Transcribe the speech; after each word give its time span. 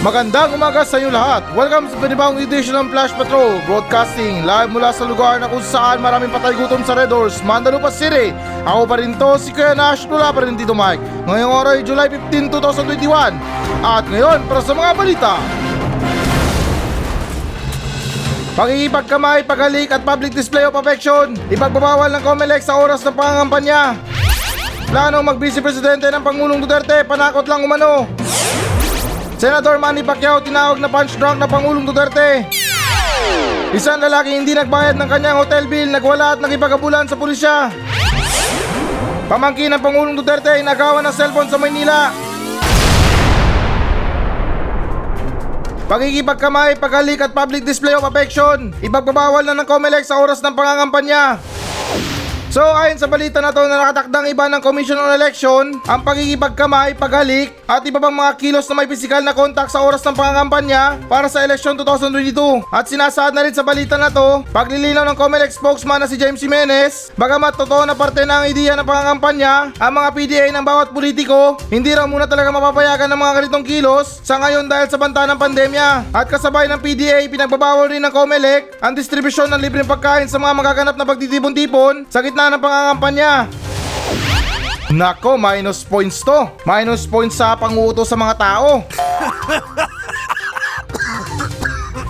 Magandang 0.00 0.56
umaga 0.56 0.80
sa 0.80 0.96
inyo 0.96 1.12
lahat. 1.12 1.44
Welcome 1.52 1.92
sa 1.92 2.00
panibagong 2.00 2.40
edition 2.40 2.72
ng 2.72 2.88
Flash 2.88 3.12
Patrol 3.12 3.60
Broadcasting 3.68 4.48
live 4.48 4.72
mula 4.72 4.96
sa 4.96 5.04
lugar 5.04 5.36
na 5.36 5.44
kung 5.44 5.60
saan 5.60 6.00
maraming 6.00 6.32
patay 6.32 6.56
gutom 6.56 6.80
sa 6.88 6.96
Red 6.96 7.12
Horse, 7.12 7.44
Mandalupa 7.44 7.92
City. 7.92 8.32
Ako 8.64 8.88
pa 8.88 8.96
rin 8.96 9.12
to, 9.20 9.36
si 9.36 9.52
Kuya 9.52 9.76
Nash, 9.76 10.08
wala 10.08 10.32
pa 10.32 10.40
rin 10.40 10.56
dito 10.56 10.72
Mike. 10.72 11.04
Ngayong 11.28 11.52
ay 11.52 11.84
July 11.84 12.08
15, 12.08 12.48
2021. 12.48 13.36
At 13.84 14.08
ngayon, 14.08 14.40
para 14.48 14.64
sa 14.64 14.72
mga 14.72 14.90
balita. 14.96 15.32
Pagkikipagkamay, 18.56 19.44
paghalik 19.44 19.92
at 19.92 20.00
public 20.00 20.32
display 20.32 20.64
of 20.64 20.80
affection. 20.80 21.36
Ipagbabawal 21.52 22.08
ng 22.08 22.24
COMELEC 22.24 22.64
sa 22.64 22.80
oras 22.80 23.04
ng 23.04 23.12
pangangampanya. 23.12 24.00
Plano 24.88 25.20
mag-vice 25.20 25.60
presidente 25.60 26.08
ng 26.08 26.24
Pangulong 26.24 26.56
Duterte, 26.56 27.04
panakot 27.04 27.44
lang 27.44 27.68
umano. 27.68 28.19
Senator 29.40 29.80
Manny 29.80 30.04
Pacquiao 30.04 30.44
tinawag 30.44 30.76
na 30.84 30.92
punch 30.92 31.16
drunk 31.16 31.40
na 31.40 31.48
Pangulong 31.48 31.88
Duterte. 31.88 32.44
Isang 33.72 33.96
lalaki 33.96 34.36
hindi 34.36 34.52
nagbayad 34.52 35.00
ng 35.00 35.08
kanyang 35.08 35.40
hotel 35.40 35.64
bill, 35.64 35.88
nagwala 35.88 36.36
at 36.36 36.44
nagipagabulan 36.44 37.08
sa 37.08 37.16
pulisya. 37.16 37.72
Pamangkin 39.32 39.72
ng 39.72 39.80
Pangulong 39.80 40.12
Duterte 40.12 40.52
ay 40.52 40.60
nagawa 40.60 41.00
ng 41.00 41.16
cellphone 41.16 41.48
sa 41.48 41.56
Maynila. 41.56 42.12
Pagkikipagkamay, 45.88 46.76
paghalik 46.76 47.24
at 47.24 47.32
public 47.32 47.64
display 47.64 47.96
of 47.96 48.04
affection. 48.04 48.76
Ipagbabawal 48.84 49.40
na 49.40 49.56
ng 49.56 49.64
COMELEC 49.64 50.04
sa 50.04 50.20
oras 50.20 50.44
ng 50.44 50.52
pangangampanya. 50.52 51.40
So 52.50 52.66
ayon 52.66 52.98
sa 52.98 53.06
balita 53.06 53.38
na 53.38 53.54
to 53.54 53.62
na 53.62 53.78
nakatakdang 53.78 54.26
iba 54.26 54.50
ng 54.50 54.58
Commission 54.58 54.98
on 54.98 55.14
Election 55.14 55.78
ang 55.86 56.02
pagkikipagkamay, 56.02 56.98
paghalik 56.98 57.54
at 57.70 57.78
iba 57.86 58.02
pang 58.02 58.10
mga 58.10 58.34
kilos 58.42 58.66
na 58.66 58.74
may 58.74 58.90
pisikal 58.90 59.22
na 59.22 59.30
kontak 59.30 59.70
sa 59.70 59.86
oras 59.86 60.02
ng 60.02 60.18
pangangampanya 60.18 60.98
para 61.06 61.30
sa 61.30 61.46
eleksyon 61.46 61.78
2022. 61.78 62.66
At 62.74 62.90
sinasaad 62.90 63.38
na 63.38 63.46
rin 63.46 63.54
sa 63.54 63.62
balita 63.62 63.94
na 63.94 64.10
to, 64.10 64.42
paglilinaw 64.50 65.06
ng 65.06 65.14
COMELEC 65.14 65.54
spokesman 65.54 66.02
na 66.02 66.10
si 66.10 66.18
James 66.18 66.42
Jimenez, 66.42 67.14
bagamat 67.14 67.54
totoo 67.54 67.86
na 67.86 67.94
parte 67.94 68.26
na 68.26 68.42
ang 68.42 68.50
ideya 68.50 68.74
ng 68.74 68.82
pangangampanya, 68.82 69.70
ang 69.78 69.92
mga 69.94 70.10
PDA 70.10 70.46
ng 70.50 70.66
bawat 70.66 70.90
politiko, 70.90 71.54
hindi 71.70 71.94
raw 71.94 72.10
muna 72.10 72.26
talaga 72.26 72.50
mapapayagan 72.50 73.06
ng 73.14 73.20
mga 73.22 73.32
ganitong 73.38 73.62
kilos 73.62 74.26
sa 74.26 74.42
ngayon 74.42 74.66
dahil 74.66 74.90
sa 74.90 74.98
banta 74.98 75.22
ng 75.22 75.38
pandemya. 75.38 76.10
At 76.10 76.26
kasabay 76.26 76.66
ng 76.66 76.82
PDA, 76.82 77.22
pinagbabawal 77.30 77.94
rin 77.94 78.02
ng 78.02 78.10
COMELEC 78.10 78.82
ang 78.82 78.98
distribusyon 78.98 79.46
ng 79.54 79.62
libreng 79.62 79.86
pagkain 79.86 80.26
sa 80.26 80.42
mga 80.42 80.50
magaganap 80.58 80.98
na 80.98 81.06
pagtitipon-tipon 81.06 82.10
sa 82.10 82.18
gitna 82.18 82.39
ng 82.48 82.62
pangangampanya. 82.62 83.50
Nako, 84.90 85.36
minus 85.36 85.84
points 85.84 86.24
to. 86.24 86.48
Minus 86.64 87.04
points 87.04 87.36
sa 87.36 87.52
panguto 87.54 88.02
sa 88.08 88.16
mga 88.16 88.34
tao. 88.40 88.82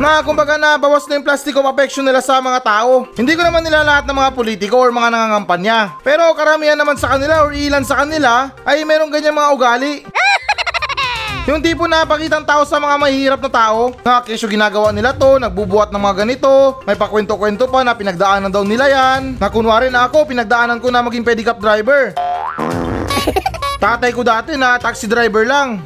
na 0.01 0.25
kumbaga 0.25 0.57
na 0.57 0.81
bawas 0.81 1.05
na 1.05 1.21
yung 1.21 1.27
plastic 1.29 1.53
of 1.53 1.69
affection 1.69 2.09
nila 2.09 2.25
sa 2.25 2.41
mga 2.41 2.65
tao. 2.65 3.05
Hindi 3.13 3.37
ko 3.37 3.45
naman 3.45 3.61
nila 3.61 3.85
lahat 3.85 4.09
ng 4.09 4.17
mga 4.17 4.31
politiko 4.33 4.81
or 4.81 4.89
mga 4.89 5.13
nangangampanya. 5.13 6.01
Pero 6.01 6.33
karamihan 6.33 6.81
naman 6.81 6.97
sa 6.97 7.13
kanila 7.13 7.45
or 7.45 7.53
ilan 7.53 7.85
sa 7.85 8.01
kanila 8.01 8.49
ay 8.65 8.81
merong 8.89 9.13
ganyan 9.13 9.37
mga 9.37 9.53
ugali. 9.53 10.09
Yung 11.49 11.65
tipo 11.65 11.89
na 11.91 12.07
pakitang 12.07 12.47
tao 12.47 12.63
sa 12.63 12.79
mga 12.79 12.95
mahihirap 13.01 13.41
na 13.43 13.51
tao, 13.51 13.91
na 14.05 14.23
kesyo 14.23 14.47
ginagawa 14.47 14.95
nila 14.95 15.11
to, 15.17 15.41
nagbubuhat 15.41 15.91
ng 15.91 15.99
mga 15.99 16.17
ganito, 16.23 16.79
may 16.87 16.95
pakwento-kwento 16.95 17.67
pa 17.67 17.83
na 17.83 17.97
pinagdaanan 17.97 18.53
daw 18.53 18.63
nila 18.63 18.87
yan, 18.87 19.35
na 19.41 19.51
kunwari 19.51 19.91
na 19.91 20.07
ako, 20.07 20.31
pinagdaanan 20.31 20.79
ko 20.79 20.95
na 20.95 21.03
maging 21.03 21.27
pedicab 21.27 21.59
driver. 21.59 22.15
Tatay 23.83 24.13
ko 24.13 24.21
dati 24.21 24.55
na 24.55 24.77
taxi 24.77 25.09
driver 25.09 25.49
lang. 25.49 25.81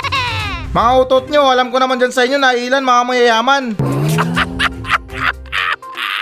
Mga 0.76 0.90
utot 1.04 1.24
nyo, 1.26 1.50
alam 1.50 1.74
ko 1.74 1.82
naman 1.82 1.98
dyan 1.98 2.14
sa 2.14 2.22
inyo 2.22 2.38
na 2.38 2.54
ilan 2.54 2.84
mga 2.84 3.02
mayayaman. 3.08 3.87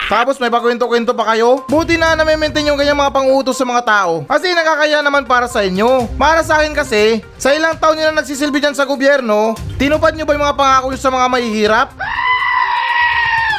Tapos 0.07 0.39
may 0.39 0.55
pakwento-kwento 0.55 1.11
pa 1.19 1.35
kayo? 1.35 1.67
Buti 1.67 1.99
na 1.99 2.15
na-maintain 2.15 2.63
yung 2.63 2.79
ganyang 2.79 2.95
mga 2.95 3.11
pangutos 3.11 3.59
sa 3.59 3.67
mga 3.67 3.83
tao. 3.83 4.23
Kasi 4.31 4.55
nakakaya 4.55 5.03
naman 5.03 5.27
para 5.27 5.51
sa 5.51 5.67
inyo. 5.67 6.07
Para 6.15 6.47
sa 6.47 6.63
akin 6.63 6.79
kasi, 6.79 7.27
sa 7.35 7.51
ilang 7.51 7.75
taon 7.75 7.99
nyo 7.99 8.15
na 8.15 8.23
nagsisilbi 8.23 8.63
dyan 8.63 8.79
sa 8.79 8.87
gobyerno, 8.87 9.59
tinupad 9.75 10.15
nyo 10.15 10.23
ba 10.23 10.39
yung 10.39 10.47
mga 10.47 10.59
pangako 10.59 10.87
nyo 10.95 11.01
sa 11.03 11.11
mga 11.11 11.27
mahihirap? 11.27 11.89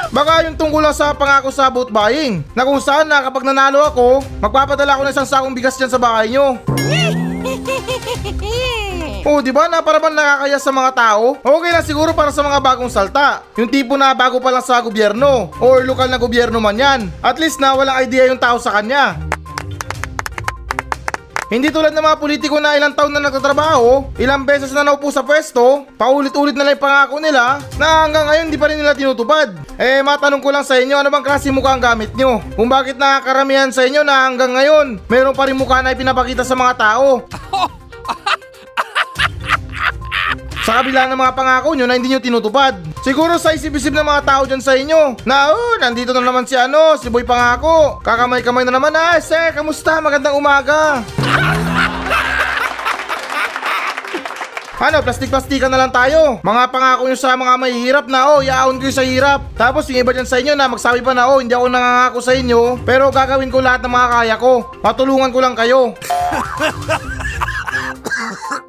Baka 0.07 0.47
yung 0.47 0.55
tungkol 0.55 0.87
lang 0.87 0.95
sa 0.95 1.11
pangako 1.11 1.51
sa 1.51 1.67
vote 1.67 1.91
buying 1.91 2.39
na 2.55 2.63
kung 2.63 2.79
saan 2.79 3.11
na 3.11 3.19
kapag 3.19 3.43
nanalo 3.43 3.83
ako, 3.83 4.23
magpapadala 4.39 4.95
ako 4.95 5.03
ng 5.03 5.11
isang 5.11 5.27
sakong 5.27 5.51
bigas 5.51 5.75
dyan 5.75 5.91
sa 5.91 5.99
bahay 5.99 6.31
nyo. 6.31 6.55
Oh, 9.25 9.41
di 9.41 9.49
ba? 9.49 9.65
Na 9.71 9.81
para 9.81 9.97
bang 9.97 10.13
nakakaya 10.13 10.59
sa 10.59 10.69
mga 10.69 10.91
tao? 10.93 11.39
Okay 11.41 11.71
lang 11.73 11.85
siguro 11.85 12.11
para 12.13 12.29
sa 12.29 12.43
mga 12.43 12.59
bagong 12.61 12.91
salta. 12.91 13.41
Yung 13.57 13.71
tipo 13.71 13.95
na 13.97 14.13
bago 14.13 14.37
pa 14.37 14.53
lang 14.53 14.65
sa 14.65 14.83
gobyerno 14.83 15.49
or 15.61 15.81
lokal 15.87 16.11
na 16.11 16.21
gobyerno 16.21 16.61
man 16.61 16.77
yan. 16.77 17.09
At 17.23 17.41
least 17.41 17.57
na 17.57 17.73
walang 17.73 17.97
idea 17.97 18.27
yung 18.29 18.41
tao 18.41 18.61
sa 18.61 18.77
kanya. 18.77 19.17
Hindi 21.47 21.71
tulad 21.71 21.95
ng 21.95 22.03
mga 22.03 22.19
politiko 22.19 22.59
na 22.59 22.75
ilang 22.75 22.91
taon 22.91 23.15
na 23.15 23.23
nagtatrabaho, 23.23 24.11
ilang 24.19 24.43
beses 24.43 24.75
na 24.75 24.83
naupo 24.83 25.07
sa 25.15 25.23
pwesto, 25.23 25.87
paulit-ulit 25.95 26.51
na 26.51 26.67
lang 26.67 26.75
yung 26.75 26.83
pangako 26.83 27.23
nila, 27.23 27.63
na 27.79 28.03
hanggang 28.03 28.27
ngayon 28.27 28.51
di 28.51 28.59
pa 28.59 28.67
rin 28.67 28.75
nila 28.75 28.91
tinutupad. 28.91 29.55
Eh, 29.79 30.03
matanong 30.03 30.43
ko 30.43 30.51
lang 30.51 30.67
sa 30.67 30.75
inyo, 30.75 30.99
ano 30.99 31.07
bang 31.07 31.23
klase 31.23 31.47
mukha 31.47 31.71
ang 31.71 31.79
gamit 31.79 32.11
nyo? 32.19 32.43
Kung 32.59 32.67
bakit 32.67 32.99
nakakaramihan 32.99 33.71
sa 33.71 33.87
inyo 33.87 34.03
na 34.03 34.27
hanggang 34.27 34.59
ngayon, 34.59 34.99
meron 35.07 35.31
pa 35.31 35.47
rin 35.47 35.55
mukha 35.55 35.79
na 35.79 35.95
ipinapakita 35.95 36.43
sa 36.43 36.51
mga 36.51 36.73
tao. 36.75 37.23
Sa 40.67 40.83
kabila 40.83 41.07
ng 41.07 41.15
mga 41.15 41.31
pangako 41.31 41.79
nyo 41.79 41.87
na 41.87 41.95
hindi 41.95 42.11
nyo 42.11 42.19
tinutupad. 42.19 42.75
Siguro 42.99 43.39
sa 43.39 43.55
isip-isip 43.55 43.95
ng 43.95 44.03
mga 44.03 44.21
tao 44.27 44.43
dyan 44.43 44.59
sa 44.59 44.75
inyo 44.75 45.15
na 45.23 45.55
oh, 45.55 45.79
nandito 45.79 46.11
na 46.11 46.19
naman 46.19 46.43
si 46.43 46.59
ano, 46.59 46.99
si 46.99 47.07
Boy 47.07 47.23
Pangako. 47.23 48.03
Kakamay-kamay 48.03 48.67
na 48.67 48.75
naman. 48.75 48.91
Ah, 48.91 49.15
sir, 49.23 49.55
kamusta? 49.55 50.03
Magandang 50.03 50.35
umaga. 50.35 51.07
Ano, 54.77 55.01
plastik-plastikan 55.01 55.73
na 55.73 55.81
lang 55.81 55.89
tayo. 55.89 56.37
Mga 56.45 56.63
pangako 56.69 57.09
nyo 57.09 57.17
sa 57.17 57.33
mga 57.33 57.57
mahihirap 57.57 58.05
na, 58.05 58.29
oh, 58.29 58.45
iaon 58.45 58.77
ko 58.77 58.93
sa 58.93 59.01
hirap. 59.01 59.49
Tapos 59.57 59.89
yung 59.89 60.05
iba 60.05 60.13
dyan 60.13 60.29
sa 60.29 60.37
inyo 60.37 60.53
na 60.53 60.69
magsabi 60.69 61.01
pa 61.01 61.17
na, 61.17 61.33
oh, 61.33 61.41
hindi 61.41 61.57
ako 61.57 61.65
nangangako 61.65 62.19
sa 62.21 62.37
inyo, 62.37 62.85
pero 62.85 63.09
gagawin 63.09 63.49
ko 63.49 63.57
lahat 63.57 63.81
ng 63.81 63.89
mga 63.89 64.07
kaya 64.13 64.35
ko. 64.37 64.69
Patulungan 64.77 65.33
ko 65.33 65.41
lang 65.41 65.57
kayo. 65.57 65.97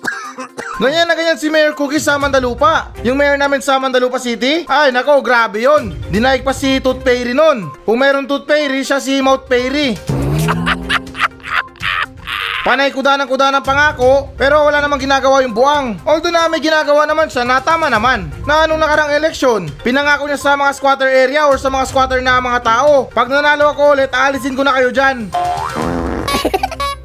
Ganyan 0.79 1.11
na 1.11 1.19
ganyan 1.19 1.35
si 1.35 1.51
Mayor 1.51 1.75
Cookie 1.75 1.99
sa 1.99 2.15
Mandalupa. 2.23 2.95
Yung 3.03 3.19
mayor 3.19 3.35
namin 3.35 3.59
sa 3.59 3.83
Mandalupa 3.83 4.23
City, 4.23 4.63
ay 4.71 4.95
nako, 4.95 5.19
grabe 5.27 5.59
yon. 5.67 5.91
Dinaig 6.07 6.47
pa 6.47 6.55
si 6.55 6.79
Tooth 6.79 7.03
Fairy 7.03 7.35
nun. 7.35 7.67
Kung 7.83 7.99
meron 7.99 8.31
Tooth 8.31 8.47
Fairy, 8.47 8.87
siya 8.87 9.03
si 9.03 9.19
Mouth 9.19 9.51
Fairy. 9.51 9.99
Panay 12.69 12.95
kuda 12.95 13.19
ng 13.19 13.27
kuda 13.27 13.49
ng 13.49 13.65
pangako, 13.65 14.31
pero 14.39 14.71
wala 14.71 14.79
namang 14.79 15.03
ginagawa 15.03 15.43
yung 15.43 15.57
buwang. 15.57 15.99
Although 16.07 16.31
na 16.31 16.47
may 16.47 16.63
ginagawa 16.63 17.09
naman 17.09 17.27
siya 17.27 17.43
na 17.43 17.59
tama 17.59 17.91
naman. 17.91 18.31
Na 18.47 18.69
anong 18.69 18.79
nakarang 18.79 19.11
eleksyon, 19.19 19.73
pinangako 19.83 20.31
niya 20.31 20.39
sa 20.39 20.55
mga 20.55 20.77
squatter 20.79 21.09
area 21.09 21.49
or 21.49 21.59
sa 21.59 21.73
mga 21.73 21.89
squatter 21.89 22.23
na 22.23 22.39
mga 22.39 22.61
tao. 22.63 23.11
Pag 23.11 23.33
nanalo 23.33 23.75
ako 23.75 23.99
ulit, 23.99 24.13
aalisin 24.15 24.55
ko 24.55 24.63
na 24.63 24.77
kayo 24.79 24.93
dyan. 24.95 25.33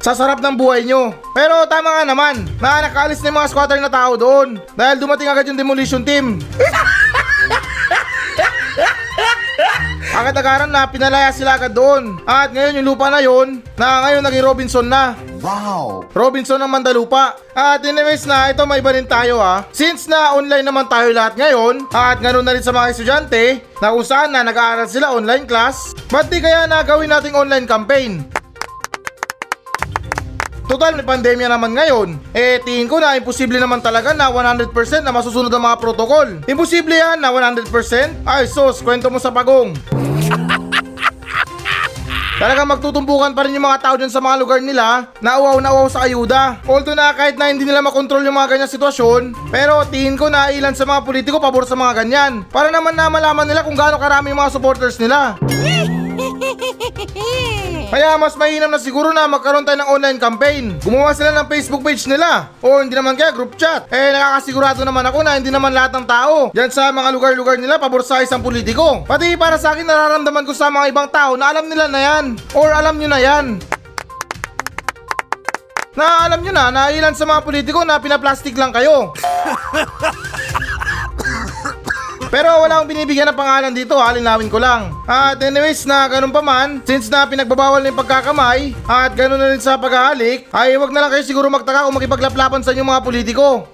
Sa 0.04 0.12
sarap 0.12 0.44
ng 0.44 0.52
buhay 0.52 0.84
nyo. 0.84 1.16
Pero 1.32 1.64
tama 1.64 1.88
nga 1.88 2.04
naman, 2.04 2.44
na 2.60 2.84
nakaalis 2.84 3.24
na 3.24 3.32
yung 3.32 3.40
mga 3.40 3.48
squatter 3.56 3.80
na 3.80 3.88
tao 3.88 4.20
doon. 4.20 4.60
Dahil 4.76 5.00
dumating 5.00 5.32
agad 5.32 5.48
yung 5.48 5.56
demolition 5.56 6.04
team. 6.04 6.44
Agad-agaran 10.14 10.68
na 10.68 10.84
pinalaya 10.86 11.32
sila 11.32 11.56
agad 11.56 11.72
doon. 11.72 12.20
At 12.28 12.52
ngayon 12.52 12.84
yung 12.84 12.92
lupa 12.92 13.08
na 13.08 13.24
yon 13.24 13.64
na 13.80 14.04
ngayon 14.04 14.22
naging 14.28 14.44
Robinson 14.44 14.86
na. 14.86 15.16
Wow! 15.40 16.04
Robinson 16.12 16.60
ng 16.60 16.68
Mandalupa. 16.68 17.40
At 17.56 17.80
anyways 17.80 18.28
na, 18.28 18.52
ito 18.52 18.60
may 18.68 18.84
iba 18.84 18.92
rin 18.92 19.08
tayo 19.08 19.40
ha. 19.40 19.64
Since 19.72 20.12
na 20.12 20.36
online 20.36 20.68
naman 20.68 20.84
tayo 20.86 21.16
lahat 21.16 21.34
ngayon, 21.34 21.88
at 21.90 22.20
ganoon 22.20 22.44
na 22.44 22.52
rin 22.52 22.62
sa 22.62 22.76
mga 22.76 22.92
estudyante, 22.92 23.64
na 23.80 23.90
kung 23.90 24.04
saan 24.04 24.36
na 24.36 24.44
nag-aaral 24.44 24.86
sila 24.86 25.16
online 25.16 25.48
class, 25.48 25.96
ba't 26.12 26.28
di 26.28 26.44
kaya 26.44 26.68
na 26.68 26.84
gawin 26.84 27.08
nating 27.08 27.34
online 27.34 27.64
campaign? 27.64 28.43
Total, 30.64 30.96
pandemya 30.96 31.48
naman 31.52 31.76
ngayon. 31.76 32.16
Eh, 32.32 32.56
tingin 32.64 32.88
ko 32.88 32.96
na 32.96 33.20
imposible 33.20 33.60
naman 33.60 33.84
talaga 33.84 34.16
na 34.16 34.32
100% 34.32 34.72
na 35.04 35.12
masusunod 35.12 35.52
ang 35.52 35.64
mga 35.68 35.76
protocol. 35.76 36.40
Imposible 36.48 36.96
yan 36.96 37.20
na 37.20 37.28
100%? 37.28 37.68
Ay, 38.24 38.48
sos, 38.48 38.80
kwento 38.80 39.12
mo 39.12 39.20
sa 39.20 39.28
pagong. 39.28 39.76
Talagang 42.34 42.66
magtutumbukan 42.66 43.30
pa 43.30 43.46
rin 43.46 43.54
yung 43.54 43.62
mga 43.62 43.78
tao 43.78 43.94
dyan 43.94 44.10
sa 44.10 44.18
mga 44.18 44.36
lugar 44.42 44.58
nila 44.58 45.06
na 45.22 45.38
uwaw 45.38 45.62
na 45.62 45.70
uwaw 45.70 45.86
sa 45.86 46.02
ayuda. 46.02 46.58
Although 46.66 46.98
na 46.98 47.14
kahit 47.14 47.38
na 47.38 47.46
hindi 47.46 47.62
nila 47.62 47.78
makontrol 47.78 48.26
yung 48.26 48.34
mga 48.34 48.58
ganyang 48.58 48.74
sitwasyon, 48.74 49.22
pero 49.54 49.86
tingin 49.86 50.18
ko 50.18 50.26
na 50.26 50.50
ilan 50.50 50.74
sa 50.74 50.82
mga 50.82 51.06
politiko 51.06 51.38
pabor 51.38 51.62
sa 51.62 51.78
mga 51.78 52.02
ganyan. 52.02 52.42
Para 52.50 52.74
naman 52.74 52.98
na 52.98 53.06
malaman 53.06 53.46
nila 53.46 53.62
kung 53.62 53.78
gaano 53.78 54.02
karami 54.02 54.34
yung 54.34 54.42
mga 54.42 54.50
supporters 54.50 54.98
nila. 54.98 55.38
Kaya 57.94 58.18
mas 58.18 58.34
mainam 58.34 58.74
na 58.74 58.82
siguro 58.82 59.14
na 59.14 59.30
magkaroon 59.30 59.62
tayo 59.62 59.78
ng 59.78 59.86
online 59.86 60.18
campaign. 60.18 60.82
Gumawa 60.82 61.14
sila 61.14 61.30
ng 61.30 61.46
Facebook 61.46 61.78
page 61.86 62.10
nila. 62.10 62.50
O 62.58 62.82
hindi 62.82 62.90
naman 62.90 63.14
kaya 63.14 63.30
group 63.30 63.54
chat. 63.54 63.86
Eh 63.86 64.10
nakakasigurado 64.10 64.82
naman 64.82 65.06
ako 65.06 65.22
na 65.22 65.38
hindi 65.38 65.54
naman 65.54 65.70
lahat 65.70 65.94
ng 65.94 66.02
tao 66.02 66.50
dyan 66.50 66.74
sa 66.74 66.90
mga 66.90 67.14
lugar-lugar 67.14 67.54
nila 67.54 67.78
pabor 67.78 68.02
sa 68.02 68.18
isang 68.18 68.42
politiko. 68.42 69.06
Pati 69.06 69.38
para 69.38 69.62
sa 69.62 69.78
akin 69.78 69.86
nararamdaman 69.86 70.42
ko 70.42 70.50
sa 70.50 70.74
mga 70.74 70.90
ibang 70.90 71.06
tao 71.06 71.38
na 71.38 71.54
alam 71.54 71.70
nila 71.70 71.86
na 71.86 72.00
yan. 72.02 72.34
Or 72.58 72.74
alam 72.74 72.98
nyo 72.98 73.14
na 73.14 73.20
yan. 73.22 73.62
Na 75.94 76.26
alam 76.26 76.42
nyo 76.42 76.50
na 76.50 76.74
na 76.74 76.90
ilan 76.90 77.14
sa 77.14 77.22
mga 77.30 77.46
politiko 77.46 77.86
na 77.86 78.02
pinaplastic 78.02 78.58
lang 78.58 78.74
kayo. 78.74 79.14
Pero 82.34 82.50
wala 82.66 82.82
akong 82.82 82.90
binibigyan 82.90 83.30
ng 83.30 83.38
pangalan 83.38 83.70
dito, 83.70 83.94
halinawin 83.94 84.50
ko 84.50 84.58
lang. 84.58 84.90
At 85.06 85.38
anyways 85.38 85.86
na 85.86 86.10
ganun 86.10 86.34
pa 86.34 86.42
man, 86.42 86.82
since 86.82 87.06
na 87.06 87.22
pinagbabawal 87.30 87.78
na 87.78 87.94
yung 87.94 88.00
pagkakamay, 88.02 88.74
at 88.90 89.14
ganun 89.14 89.38
na 89.38 89.54
rin 89.54 89.62
sa 89.62 89.78
paghahalik, 89.78 90.50
ay 90.50 90.74
wag 90.74 90.90
na 90.90 91.06
lang 91.06 91.14
kayo 91.14 91.22
siguro 91.22 91.46
magtaka 91.46 91.86
kung 91.86 91.94
makipaglaplapan 91.94 92.66
sa 92.66 92.74
inyong 92.74 92.90
mga 92.90 93.04
politiko. 93.06 93.70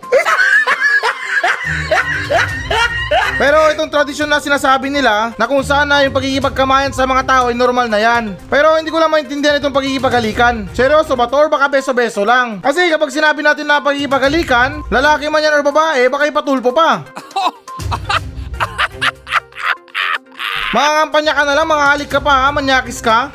Pero 3.41 3.73
itong 3.73 3.89
tradisyon 3.89 4.29
na 4.29 4.45
sinasabi 4.45 4.93
nila 4.93 5.33
na 5.41 5.49
kung 5.49 5.65
saan 5.65 5.89
na 5.89 6.05
yung 6.05 6.13
pagkikipagkamayan 6.13 6.93
sa 6.93 7.09
mga 7.09 7.25
tao 7.25 7.45
ay 7.49 7.56
normal 7.56 7.89
na 7.89 7.97
yan. 7.97 8.37
Pero 8.53 8.77
hindi 8.77 8.93
ko 8.93 9.01
lang 9.01 9.09
maintindihan 9.09 9.56
itong 9.56 9.73
pagkikipaghalikan. 9.73 10.69
Seryoso 10.77 11.17
ba 11.17 11.25
to 11.33 11.41
or 11.41 11.49
baka 11.49 11.73
beso-beso 11.73 12.29
lang? 12.29 12.61
Kasi 12.61 12.93
kapag 12.93 13.09
sinabi 13.09 13.41
natin 13.41 13.65
na 13.65 13.81
pagkikipaghalikan, 13.81 14.85
lalaki 14.93 15.33
man 15.33 15.41
yan 15.41 15.56
or 15.56 15.65
babae, 15.65 16.13
baka 16.13 16.29
ipatulpo 16.29 16.77
pa. 16.77 17.01
Mga 20.70 20.90
kampanya 21.02 21.32
ka 21.34 21.43
na 21.43 21.55
lang, 21.58 21.67
mga 21.67 21.84
halik 21.90 22.11
ka 22.14 22.20
pa 22.22 22.46
ha, 22.46 22.55
manyakis 22.55 23.02
ka. 23.02 23.26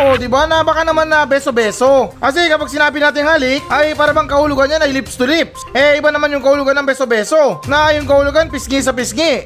Oh, 0.00 0.16
di 0.16 0.32
ba? 0.32 0.48
Na 0.48 0.64
baka 0.64 0.80
naman 0.80 1.04
na 1.04 1.28
beso-beso. 1.28 2.08
Kasi 2.16 2.48
kapag 2.48 2.72
sinabi 2.72 3.04
natin 3.04 3.26
halik, 3.26 3.60
ay 3.68 3.92
para 3.92 4.16
bang 4.16 4.24
kahulugan 4.24 4.70
niya 4.70 4.80
ay 4.80 4.96
lips 4.96 5.18
to 5.18 5.28
lips. 5.28 5.60
Eh, 5.76 6.00
iba 6.00 6.08
naman 6.08 6.32
yung 6.32 6.40
kahulugan 6.40 6.72
ng 6.72 6.88
beso-beso. 6.88 7.60
Na 7.68 7.92
yung 7.92 8.08
kahulugan 8.08 8.48
pisngi 8.48 8.80
sa 8.80 8.96
pisngi. 8.96 9.44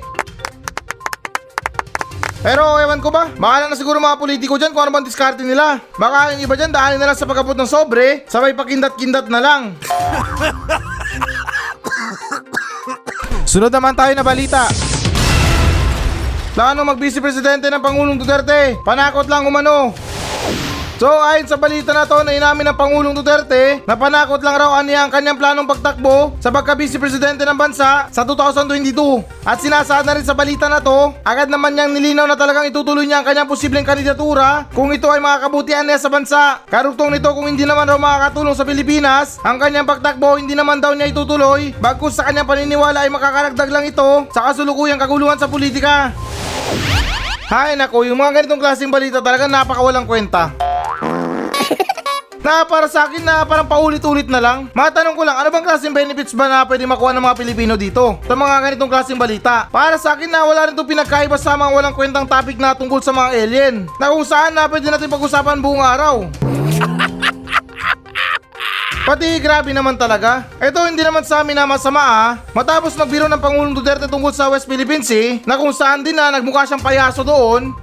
Pero 2.44 2.78
ewan 2.78 3.02
ko 3.02 3.10
ba, 3.10 3.34
baka 3.34 3.66
na 3.66 3.75
siguro 3.75 3.98
mga 3.98 4.20
politiko 4.20 4.54
dyan 4.54 4.70
kung 4.70 4.86
ano 4.86 4.94
bang 4.94 5.08
diskarte 5.08 5.42
nila. 5.42 5.82
Baka 5.98 6.36
yung 6.36 6.46
iba 6.46 6.54
dyan 6.54 6.70
daanin 6.70 7.02
na 7.02 7.10
lang 7.10 7.19
sa 7.19 7.26
pagkapot 7.26 7.58
ng 7.58 7.66
sobre, 7.66 8.22
sabay 8.31 8.54
pakindat-kindat 8.54 9.26
na 9.26 9.40
lang. 9.42 9.75
Sunod 13.50 13.75
naman 13.75 13.98
tayo 13.98 14.14
na 14.14 14.22
balita. 14.22 14.94
Plano 16.55 16.87
mag-vice 16.87 17.19
presidente 17.19 17.67
ng 17.67 17.83
Pangulong 17.83 18.15
Duterte. 18.15 18.79
Panakot 18.87 19.27
lang 19.27 19.43
umano. 19.43 19.91
So 21.03 21.11
ayon 21.11 21.51
sa 21.51 21.59
balita 21.59 21.91
na 21.91 22.06
to 22.06 22.23
na 22.23 22.31
inamin 22.31 22.71
ng 22.71 22.79
Pangulong 22.79 23.11
Duterte 23.11 23.83
na 23.83 23.99
panakot 23.99 24.39
lang 24.39 24.55
raw 24.55 24.79
aniya 24.79 25.03
ang 25.03 25.11
kanyang 25.11 25.35
planong 25.35 25.67
pagtakbo 25.67 26.39
sa 26.39 26.55
pagka-vice 26.55 26.95
presidente 27.03 27.43
ng 27.43 27.59
bansa 27.59 28.06
sa 28.06 28.23
2022. 28.23 28.87
At 29.43 29.59
sinasaad 29.59 30.06
na 30.06 30.15
rin 30.15 30.23
sa 30.23 30.39
balita 30.39 30.71
na 30.71 30.79
to, 30.79 31.11
agad 31.27 31.51
naman 31.51 31.75
niyang 31.75 31.91
nilinaw 31.91 32.31
na 32.31 32.39
talagang 32.39 32.71
itutuloy 32.71 33.03
niya 33.03 33.21
ang 33.21 33.27
kanyang 33.27 33.51
posibleng 33.51 33.83
kandidatura 33.83 34.71
kung 34.71 34.95
ito 34.95 35.11
ay 35.11 35.19
makakabutihan 35.19 35.83
niya 35.83 35.99
sa 35.99 36.06
bansa. 36.06 36.62
Karugtong 36.71 37.19
nito 37.19 37.35
kung 37.35 37.51
hindi 37.51 37.67
naman 37.67 37.91
raw 37.91 37.99
makakatulong 37.99 38.55
sa 38.55 38.62
Pilipinas, 38.62 39.43
ang 39.43 39.59
kanyang 39.59 39.91
pagtakbo 39.91 40.39
hindi 40.39 40.55
naman 40.55 40.79
daw 40.79 40.95
niya 40.95 41.11
itutuloy 41.11 41.75
bagkus 41.83 42.15
sa 42.15 42.31
kanyang 42.31 42.47
paniniwala 42.47 43.03
ay 43.03 43.11
makakaragdag 43.11 43.75
lang 43.75 43.91
ito 43.91 44.31
sa 44.31 44.47
kasulukuyang 44.47 45.03
kaguluhan 45.03 45.43
sa 45.43 45.51
politika. 45.51 46.15
Hay 47.44 47.76
nako, 47.76 48.08
yung 48.08 48.17
mga 48.17 48.41
ganitong 48.41 48.56
klaseng 48.56 48.88
balita 48.88 49.20
talaga 49.20 49.44
napakawalang 49.44 50.08
kwenta. 50.08 50.49
Na 52.44 52.61
para 52.69 52.88
sa 52.93 53.08
akin 53.08 53.25
na 53.25 53.44
parang 53.49 53.64
paulit-ulit 53.64 54.29
na 54.29 54.37
lang. 54.37 54.69
Matanong 54.76 55.17
ko 55.17 55.25
lang, 55.25 55.37
ano 55.41 55.49
bang 55.49 55.64
klaseng 55.64 55.96
benefits 55.96 56.37
ba 56.37 56.44
na 56.44 56.64
pwede 56.69 56.85
makuha 56.85 57.17
ng 57.17 57.25
mga 57.25 57.41
Pilipino 57.41 57.73
dito? 57.73 58.20
Sa 58.29 58.37
mga 58.37 58.64
ganitong 58.69 58.93
klaseng 58.93 59.17
balita. 59.17 59.64
Para 59.73 59.96
sa 59.96 60.12
akin 60.12 60.29
na 60.29 60.44
wala 60.44 60.69
rin 60.69 60.76
itong 60.76 60.88
pinagkaiba 60.88 61.41
sa 61.41 61.56
mga 61.56 61.73
walang 61.73 61.96
kwentang 61.96 62.29
topic 62.29 62.61
na 62.61 62.76
tungkol 62.76 63.00
sa 63.00 63.17
mga 63.17 63.32
alien. 63.32 63.75
Na 63.96 64.12
kung 64.12 64.29
saan 64.29 64.52
na 64.52 64.69
pwede 64.69 64.93
natin 64.93 65.08
pag-usapan 65.08 65.61
buong 65.64 65.81
araw. 65.81 66.29
Pati 69.05 69.37
grabe 69.37 69.69
naman 69.77 70.01
talaga. 70.01 70.49
Ito 70.56 70.89
hindi 70.89 71.05
naman 71.05 71.29
sa 71.29 71.45
amin 71.45 71.53
na 71.53 71.69
masama 71.69 72.01
ah. 72.01 72.41
Matapos 72.56 72.97
magbiro 72.97 73.29
ng 73.29 73.37
Pangulong 73.37 73.77
Duterte 73.77 74.09
tungkol 74.09 74.33
sa 74.33 74.49
West 74.49 74.65
Philippines 74.65 75.05
Sea, 75.05 75.45
na 75.45 75.61
kung 75.61 75.77
saan 75.77 76.01
din 76.01 76.17
na 76.17 76.33
nagmukha 76.33 76.65
siyang 76.65 76.81
payaso 76.81 77.21
doon. 77.21 77.69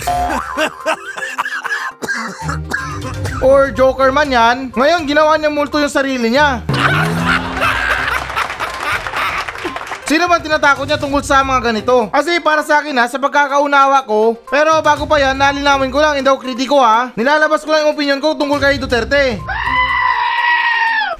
or 3.45 3.69
joker 3.69 4.09
man 4.09 4.33
yan, 4.33 4.73
ngayon 4.73 5.05
ginawa 5.05 5.37
niya 5.37 5.53
multo 5.53 5.77
yung 5.77 5.93
sarili 5.93 6.33
niya. 6.33 6.65
Sino 10.09 10.25
man 10.25 10.41
tinatakot 10.41 10.89
niya 10.89 10.97
tungkol 10.97 11.21
sa 11.21 11.45
mga 11.45 11.69
ganito? 11.69 12.09
Kasi 12.09 12.41
para 12.41 12.65
sa 12.65 12.81
akin 12.81 12.97
ha, 12.97 13.05
sa 13.05 13.21
pagkakaunawa 13.21 14.09
ko, 14.09 14.41
pero 14.49 14.81
bago 14.81 15.05
pa 15.05 15.21
yan, 15.21 15.37
nalinawin 15.37 15.93
ko 15.93 16.01
lang, 16.01 16.17
hindi 16.17 16.33
ako 16.33 16.41
kritiko 16.41 16.81
ha, 16.81 17.13
nilalabas 17.13 17.61
ko 17.61 17.69
lang 17.69 17.85
yung 17.85 17.93
opinion 17.93 18.17
ko 18.17 18.33
tungkol 18.33 18.57
kay 18.57 18.81
Duterte. 18.81 19.37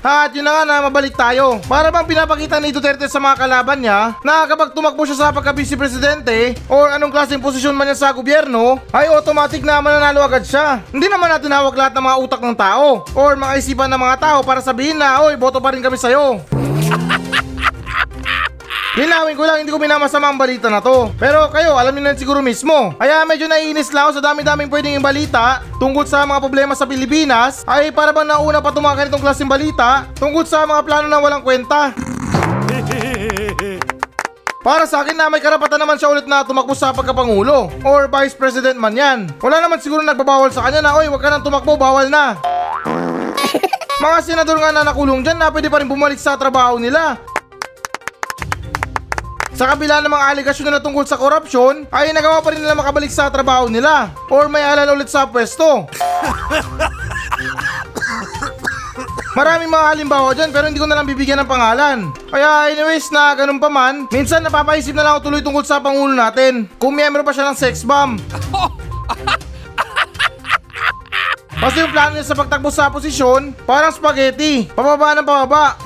At 0.02 0.34
yun 0.34 0.42
na 0.42 0.52
nga 0.52 0.64
na 0.66 0.86
mabalik 0.90 1.14
tayo. 1.14 1.62
Para 1.70 1.94
bang 1.94 2.10
pinapakita 2.10 2.58
ni 2.58 2.74
Duterte 2.74 3.06
sa 3.06 3.22
mga 3.22 3.38
kalaban 3.38 3.80
niya 3.86 4.18
na 4.26 4.50
kapag 4.50 4.74
tumakbo 4.74 5.06
siya 5.06 5.30
sa 5.30 5.34
pagka-vice 5.34 5.78
presidente 5.78 6.58
or 6.66 6.90
anong 6.90 7.14
klaseng 7.14 7.38
posisyon 7.38 7.78
man 7.78 7.86
niya 7.86 8.10
sa 8.10 8.10
gobyerno, 8.10 8.82
ay 8.90 9.14
automatic 9.14 9.62
na 9.62 9.78
mananalo 9.78 10.26
agad 10.26 10.42
siya. 10.42 10.82
Hindi 10.90 11.06
naman 11.06 11.30
natin 11.30 11.54
hawak 11.54 11.78
lahat 11.78 11.94
ng 11.94 12.06
mga 12.06 12.18
utak 12.18 12.42
ng 12.42 12.58
tao 12.58 13.06
or 13.14 13.38
mga 13.38 13.54
isipan 13.62 13.94
ng 13.94 14.02
mga 14.02 14.18
tao 14.18 14.40
para 14.42 14.58
sabihin 14.58 14.98
na, 14.98 15.22
oy, 15.22 15.38
boto 15.38 15.62
pa 15.62 15.70
rin 15.70 15.86
kami 15.86 16.02
sa'yo. 16.02 16.61
Linawin 18.92 19.40
ko 19.40 19.48
lang, 19.48 19.64
hindi 19.64 19.72
ko 19.72 19.80
minamasama 19.80 20.28
ang 20.28 20.36
balita 20.36 20.68
na 20.68 20.84
to. 20.84 21.16
Pero 21.16 21.48
kayo, 21.48 21.80
alam 21.80 21.96
niyo 21.96 22.04
na 22.04 22.12
siguro 22.12 22.44
mismo. 22.44 22.92
Kaya 23.00 23.24
medyo 23.24 23.48
naiinis 23.48 23.88
lang 23.96 24.12
ako 24.12 24.20
sa 24.20 24.26
dami-daming 24.28 24.68
pwedeng 24.68 25.00
balita 25.00 25.64
tungkol 25.80 26.04
sa 26.04 26.28
mga 26.28 26.44
problema 26.44 26.76
sa 26.76 26.84
Pilipinas 26.84 27.64
ay 27.64 27.96
para 27.96 28.12
bang 28.12 28.28
nauna 28.28 28.60
pa 28.60 28.76
itong 28.76 28.84
mga 28.84 28.98
ganitong 29.08 29.24
klaseng 29.24 29.48
balita 29.48 30.12
tungkol 30.20 30.44
sa 30.44 30.68
mga 30.68 30.84
plano 30.84 31.08
na 31.08 31.24
walang 31.24 31.40
kwenta. 31.40 31.96
Para 34.62 34.86
sa 34.86 35.02
akin 35.02 35.18
na 35.18 35.32
may 35.32 35.42
karapatan 35.42 35.82
naman 35.82 35.98
siya 35.98 36.14
ulit 36.14 36.30
na 36.30 36.46
tumakbo 36.46 36.78
sa 36.78 36.94
pagkapangulo 36.94 37.82
or 37.82 38.06
vice 38.06 38.38
president 38.38 38.78
man 38.78 38.94
yan. 38.94 39.20
Wala 39.42 39.58
naman 39.58 39.82
siguro 39.82 40.06
nagbabawal 40.06 40.54
sa 40.54 40.68
kanya 40.68 40.86
na, 40.86 40.94
oy, 41.00 41.10
wag 41.10 41.18
ka 41.18 41.34
nang 41.34 41.42
tumakbo, 41.42 41.80
bawal 41.80 42.12
na. 42.12 42.38
Mga 44.06 44.18
senador 44.22 44.62
nga 44.62 44.70
na 44.70 44.86
nakulong 44.86 45.26
dyan 45.26 45.40
na 45.40 45.50
pwede 45.50 45.72
pa 45.72 45.82
rin 45.82 45.90
bumalik 45.90 46.20
sa 46.22 46.38
trabaho 46.38 46.78
nila 46.78 47.31
sa 49.62 49.78
kabila 49.78 50.02
ng 50.02 50.10
mga 50.10 50.28
aligasyon 50.34 50.74
nila 50.74 50.82
tungkol 50.82 51.06
sa 51.06 51.22
korupsyon, 51.22 51.86
ay 51.94 52.10
nagawa 52.18 52.42
pa 52.42 52.50
rin 52.50 52.66
nila 52.66 52.74
makabalik 52.74 53.14
sa 53.14 53.30
trabaho 53.30 53.70
nila 53.70 54.10
or 54.34 54.50
may 54.50 54.66
alala 54.66 54.90
ulit 54.90 55.06
sa 55.06 55.30
pwesto. 55.30 55.86
Maraming 59.38 59.70
mga 59.70 59.86
halimbawa 59.94 60.34
dyan 60.34 60.50
pero 60.50 60.66
hindi 60.66 60.82
ko 60.82 60.90
na 60.90 60.98
lang 60.98 61.06
bibigyan 61.06 61.46
ng 61.46 61.52
pangalan. 61.54 62.10
Kaya 62.34 62.74
anyways 62.74 63.14
na 63.14 63.38
ganun 63.38 63.62
pa 63.62 63.70
man, 63.70 64.10
minsan 64.10 64.42
napapaisip 64.42 64.98
na 64.98 65.06
lang 65.06 65.22
ako 65.22 65.30
tuloy 65.30 65.46
tungkol 65.46 65.62
sa 65.62 65.78
Pangulo 65.78 66.18
natin. 66.18 66.66
Kung 66.82 66.98
miyembro 66.98 67.22
pa 67.22 67.30
siya 67.30 67.54
ng 67.54 67.58
sex 67.62 67.86
bomb. 67.86 68.18
Kasi 71.62 71.86
yung 71.86 71.94
plano 71.94 72.18
niya 72.18 72.26
sa 72.26 72.34
pagtakbo 72.34 72.74
sa 72.74 72.90
posisyon, 72.90 73.54
parang 73.70 73.94
spaghetti. 73.94 74.74
Pababa 74.74 75.14
ng 75.14 75.22
pababa. 75.22 75.78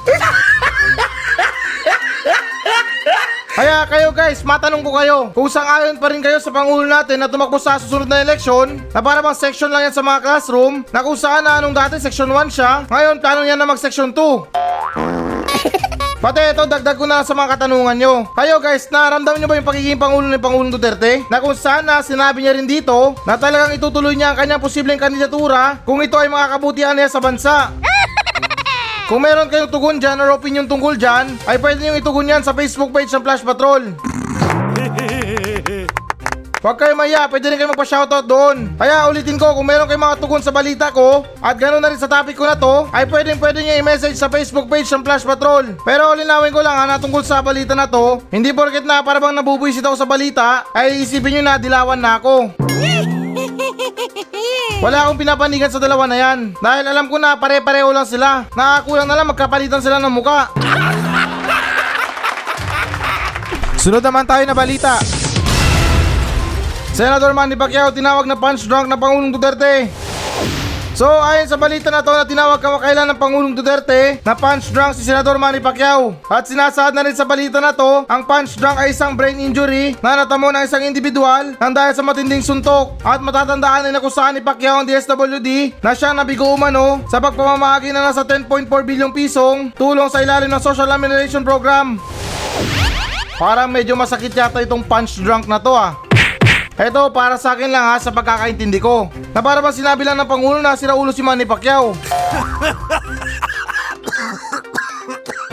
Kaya 3.56 3.88
kayo 3.88 4.12
guys, 4.12 4.44
matanong 4.44 4.84
ko 4.84 4.92
kayo, 5.00 5.32
kung 5.32 5.48
sang-ayon 5.48 5.96
pa 5.96 6.12
rin 6.12 6.20
kayo 6.20 6.44
sa 6.44 6.52
Pangulo 6.52 6.84
natin 6.84 7.24
na 7.24 7.32
tumakbo 7.32 7.56
sa 7.56 7.80
susunod 7.80 8.04
na 8.04 8.20
eleksyon, 8.20 8.84
na 8.92 9.00
para 9.00 9.24
bang 9.24 9.32
section 9.32 9.72
lang 9.72 9.88
yan 9.88 9.96
sa 9.96 10.04
mga 10.04 10.28
classroom, 10.28 10.84
na 10.92 11.00
kung 11.00 11.16
saan 11.16 11.48
na 11.48 11.64
anong 11.64 11.72
dati 11.72 11.96
section 11.96 12.28
1 12.28 12.52
siya, 12.52 12.84
ngayon 12.92 13.24
plano 13.24 13.48
niya 13.48 13.56
na 13.56 13.64
mag 13.64 13.80
section 13.80 14.12
2. 14.12 14.52
Pati 16.26 16.42
ito, 16.52 16.68
dagdag 16.68 17.00
ko 17.00 17.08
na 17.08 17.24
sa 17.24 17.32
mga 17.32 17.56
katanungan 17.56 17.96
nyo. 17.96 18.14
Kayo 18.36 18.60
guys, 18.60 18.92
naramdaman 18.92 19.40
nyo 19.40 19.48
ba 19.48 19.56
yung 19.56 19.70
pagiging 19.72 20.00
Pangulo 20.04 20.28
ni 20.28 20.36
Pangulong 20.36 20.76
Duterte? 20.76 21.24
Na 21.32 21.40
kung 21.40 21.56
saan 21.56 21.88
na 21.88 22.04
sinabi 22.04 22.44
niya 22.44 22.60
rin 22.60 22.68
dito 22.68 23.16
na 23.24 23.40
talagang 23.40 23.72
itutuloy 23.72 24.20
niya 24.20 24.36
ang 24.36 24.38
kanyang 24.44 24.60
posibleng 24.60 25.00
kandidatura 25.00 25.80
kung 25.88 26.04
ito 26.04 26.20
ay 26.20 26.28
makakabutihan 26.28 26.92
niya 26.92 27.08
sa 27.08 27.24
bansa. 27.24 27.72
Kung 29.06 29.22
meron 29.22 29.46
kayong 29.54 29.70
tugon 29.70 30.02
dyan 30.02 30.18
or 30.18 30.34
opinion 30.34 30.66
tungkol 30.66 30.98
dyan, 30.98 31.30
ay 31.46 31.62
pwede 31.62 31.86
nyo 31.86 31.94
itugon 31.94 32.26
yan 32.26 32.42
sa 32.42 32.58
Facebook 32.58 32.90
page 32.90 33.14
ng 33.14 33.22
Flash 33.22 33.46
Patrol. 33.46 33.94
Huwag 36.66 36.82
kayo 36.82 36.98
maya, 36.98 37.30
pwede 37.30 37.54
rin 37.54 37.62
kayo 37.62 37.70
magpa-shoutout 37.70 38.26
doon. 38.26 38.74
Kaya 38.74 39.06
ulitin 39.06 39.38
ko, 39.38 39.54
kung 39.54 39.70
meron 39.70 39.86
kayong 39.86 40.02
mga 40.10 40.18
tugon 40.18 40.42
sa 40.42 40.50
balita 40.50 40.90
ko, 40.90 41.22
at 41.38 41.54
ganoon 41.54 41.78
na 41.78 41.94
rin 41.94 42.02
sa 42.02 42.10
topic 42.10 42.34
ko 42.34 42.50
na 42.50 42.58
to, 42.58 42.90
ay 42.90 43.06
pwede 43.06 43.38
pwede 43.38 43.62
nyo 43.62 43.78
i-message 43.78 44.18
sa 44.18 44.26
Facebook 44.26 44.66
page 44.66 44.90
ng 44.90 45.06
Flash 45.06 45.22
Patrol. 45.22 45.78
Pero 45.86 46.18
linawin 46.18 46.50
ko 46.50 46.66
lang 46.66 46.74
ha, 46.74 46.90
na 46.90 46.98
tungkol 46.98 47.22
sa 47.22 47.46
balita 47.46 47.78
na 47.78 47.86
to, 47.86 48.26
hindi 48.34 48.50
porket 48.58 48.82
na 48.82 49.06
para 49.06 49.22
bang 49.22 49.38
nabubuisit 49.38 49.86
ako 49.86 50.02
sa 50.02 50.10
balita, 50.10 50.66
ay 50.74 51.06
isipin 51.06 51.38
nyo 51.38 51.54
na 51.54 51.62
dilawan 51.62 52.02
na 52.02 52.18
ako. 52.18 52.50
Wala 54.86 55.10
akong 55.10 55.18
pinapanigan 55.18 55.74
sa 55.74 55.82
dalawa 55.82 56.06
na 56.06 56.14
yan. 56.14 56.54
Dahil 56.62 56.86
alam 56.86 57.10
ko 57.10 57.18
na 57.18 57.34
pare-pareho 57.34 57.90
lang 57.90 58.06
sila. 58.06 58.46
Nakakulang 58.54 59.10
na 59.10 59.18
lang 59.18 59.26
magkapalitan 59.26 59.82
sila 59.82 59.98
ng 59.98 60.14
muka. 60.14 60.54
Sunod 63.82 64.06
naman 64.06 64.30
tayo 64.30 64.46
na 64.46 64.54
balita. 64.54 65.02
Senador 66.94 67.34
Manny 67.34 67.58
Pacquiao 67.58 67.90
tinawag 67.90 68.30
na 68.30 68.38
punch 68.38 68.70
drunk 68.70 68.86
na 68.86 68.94
Pangulong 68.94 69.34
Duterte. 69.34 70.05
So 70.96 71.12
ayon 71.12 71.52
sa 71.52 71.60
balita 71.60 71.92
na 71.92 72.00
to 72.00 72.08
na 72.08 72.24
tinawag 72.24 72.64
kamakailan 72.64 73.12
ng 73.12 73.20
Pangulong 73.20 73.52
Duterte 73.52 74.24
na 74.24 74.32
punch 74.32 74.72
drunk 74.72 74.96
si 74.96 75.04
Senador 75.04 75.36
Manny 75.36 75.60
Pacquiao. 75.60 76.16
At 76.32 76.48
sinasaad 76.48 76.96
na 76.96 77.04
rin 77.04 77.12
sa 77.12 77.28
balita 77.28 77.60
na 77.60 77.76
to, 77.76 78.08
ang 78.08 78.24
punch 78.24 78.56
drunk 78.56 78.80
ay 78.80 78.96
isang 78.96 79.12
brain 79.12 79.36
injury 79.36 80.00
na 80.00 80.24
natamo 80.24 80.56
ng 80.56 80.64
isang 80.64 80.88
individual 80.88 81.52
nang 81.60 81.76
dahil 81.76 81.92
sa 81.92 82.00
matinding 82.00 82.40
suntok. 82.40 82.96
At 83.04 83.20
matatandaan 83.20 83.92
na 83.92 84.00
kung 84.00 84.08
saan 84.16 84.40
ni 84.40 84.42
Pacquiao 84.42 84.80
ang 84.80 84.88
DSWD 84.88 85.84
na 85.84 85.92
siya 85.92 86.16
nabigo 86.16 86.48
umano 86.48 87.04
sa 87.12 87.20
pagpamamahagi 87.20 87.92
na 87.92 88.08
nasa 88.08 88.24
10.4 88.24 88.64
bilyong 88.64 89.12
pisong 89.12 89.76
tulong 89.76 90.08
sa 90.08 90.24
ilalim 90.24 90.48
ng 90.48 90.64
Social 90.64 90.88
Amelioration 90.88 91.44
Program. 91.44 92.00
Parang 93.36 93.68
medyo 93.68 94.00
masakit 94.00 94.32
yata 94.32 94.64
itong 94.64 94.88
punch 94.88 95.20
drunk 95.20 95.44
na 95.52 95.60
to 95.60 95.76
ah. 95.76 96.05
Eto, 96.76 97.08
para 97.08 97.40
sa 97.40 97.56
akin 97.56 97.72
lang 97.72 97.86
ha, 97.88 97.96
sa 98.04 98.12
pagkakaintindi 98.12 98.84
ko. 98.84 99.08
Na 99.32 99.40
para 99.40 99.64
ba 99.64 99.72
sinabi 99.72 100.04
lang 100.04 100.20
ng 100.20 100.28
Pangulo 100.28 100.60
na 100.60 100.76
sira 100.76 100.92
ulo 100.92 101.16
si 101.16 101.24
Manny 101.24 101.48
Pacquiao? 101.48 101.96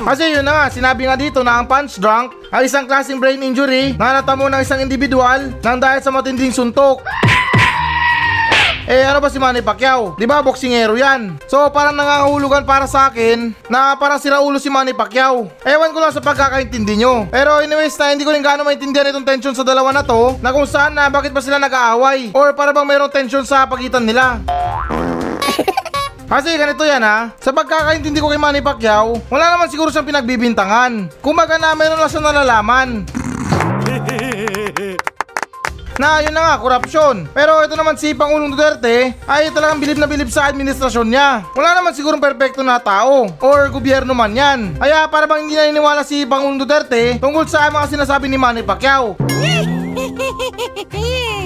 Kasi 0.02 0.35
yun 0.35 0.43
na 0.43 0.50
nga, 0.50 0.67
sinabi 0.67 1.07
nga 1.07 1.14
dito 1.14 1.47
na 1.47 1.62
ang 1.62 1.67
punch 1.71 2.02
drunk 2.02 2.35
ay 2.50 2.67
isang 2.67 2.91
klaseng 2.91 3.23
brain 3.23 3.38
injury 3.38 3.95
na 3.95 4.19
natamo 4.19 4.50
ng 4.50 4.59
isang 4.59 4.83
individual 4.83 5.55
nang 5.62 5.79
dahil 5.79 6.02
sa 6.02 6.11
matinding 6.11 6.50
suntok. 6.50 7.07
Eh 8.82 9.06
ano 9.06 9.22
ba 9.22 9.30
si 9.30 9.38
Manny 9.38 9.62
Pacquiao? 9.62 10.18
Di 10.18 10.26
ba 10.26 10.42
boksingero 10.42 10.98
yan? 10.98 11.38
So 11.46 11.70
parang 11.70 11.94
nangangahulugan 11.94 12.66
para 12.66 12.90
sa 12.90 13.06
akin 13.06 13.54
na 13.70 13.94
parang 13.94 14.18
sira 14.18 14.42
ulo 14.42 14.58
si 14.58 14.66
Manny 14.66 14.90
Pacquiao. 14.90 15.46
Ewan 15.62 15.94
ko 15.94 16.02
lang 16.02 16.10
sa 16.10 16.18
pagkakaintindi 16.18 16.98
nyo. 16.98 17.30
Pero 17.30 17.62
anyways 17.62 17.94
na 17.94 18.10
hindi 18.10 18.26
ko 18.26 18.34
rin 18.34 18.42
gaano 18.42 18.66
maintindihan 18.66 19.14
itong 19.14 19.22
tension 19.22 19.54
sa 19.54 19.62
dalawa 19.62 19.94
na 19.94 20.02
to 20.02 20.34
na 20.42 20.50
kung 20.50 20.66
saan 20.66 20.98
na 20.98 21.06
bakit 21.06 21.30
ba 21.30 21.38
sila 21.38 21.62
nag-aaway 21.62 22.34
or 22.34 22.50
para 22.58 22.74
bang 22.74 22.88
mayroong 22.90 23.12
tension 23.14 23.46
sa 23.46 23.70
pagitan 23.70 24.02
nila. 24.02 24.42
Kasi 26.32 26.56
ganito 26.56 26.82
yan 26.82 27.04
ha, 27.04 27.28
sa 27.38 27.52
pagkakaintindi 27.52 28.16
ko 28.16 28.32
kay 28.32 28.40
Manny 28.40 28.64
Pacquiao, 28.64 29.20
wala 29.28 29.52
naman 29.52 29.68
siguro 29.68 29.92
siyang 29.92 30.08
pinagbibintangan. 30.08 31.12
Kumbaga 31.20 31.60
na 31.60 31.76
mayroon 31.76 32.00
lang 32.00 32.08
siyang 32.08 32.24
nalalaman. 32.24 33.04
Na 36.00 36.25
yun 36.25 36.32
na 36.32 36.42
nga, 36.42 36.54
korupsyon. 36.62 37.28
Pero 37.32 37.61
ito 37.61 37.76
naman 37.76 38.00
si 38.00 38.16
Pangulong 38.16 38.52
Duterte 38.52 39.12
ay 39.28 39.52
talagang 39.52 39.80
bilib 39.80 39.99
na 40.00 40.08
bilib 40.08 40.30
sa 40.32 40.49
administrasyon 40.49 41.08
niya. 41.08 41.44
Wala 41.52 41.76
naman 41.76 41.92
sigurong 41.92 42.22
perpekto 42.22 42.64
na 42.64 42.80
tao 42.80 43.28
or 43.42 43.68
gobyerno 43.68 44.16
man 44.16 44.32
yan. 44.32 44.76
Kaya 44.80 45.04
para 45.12 45.28
bang 45.28 45.44
hindi 45.44 45.58
naniniwala 45.58 46.00
si 46.06 46.25
Pangulong 46.25 46.61
Duterte 46.62 47.20
tungkol 47.20 47.44
sa 47.44 47.68
mga 47.68 47.92
sinasabi 47.92 48.28
ni 48.28 48.38
Manny 48.40 48.62
Pacquiao. 48.64 49.16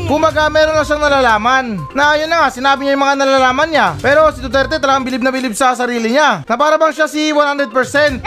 Kumaga 0.06 0.46
meron 0.46 0.78
lang 0.78 0.86
siyang 0.86 1.02
nalalaman. 1.02 1.82
Na 1.90 2.14
yun 2.14 2.30
na 2.30 2.46
nga, 2.46 2.54
sinabi 2.54 2.86
niya 2.86 2.94
yung 2.94 3.02
mga 3.02 3.18
nalalaman 3.18 3.66
niya. 3.66 3.98
Pero 3.98 4.30
si 4.30 4.38
Duterte 4.38 4.78
talagang 4.78 5.02
bilib 5.02 5.26
na 5.26 5.34
bilib 5.34 5.50
sa 5.58 5.74
sarili 5.74 6.14
niya. 6.14 6.46
Na 6.46 6.54
para 6.54 6.78
bang 6.78 6.94
siya 6.94 7.10
si 7.10 7.34
100%. 7.34 8.22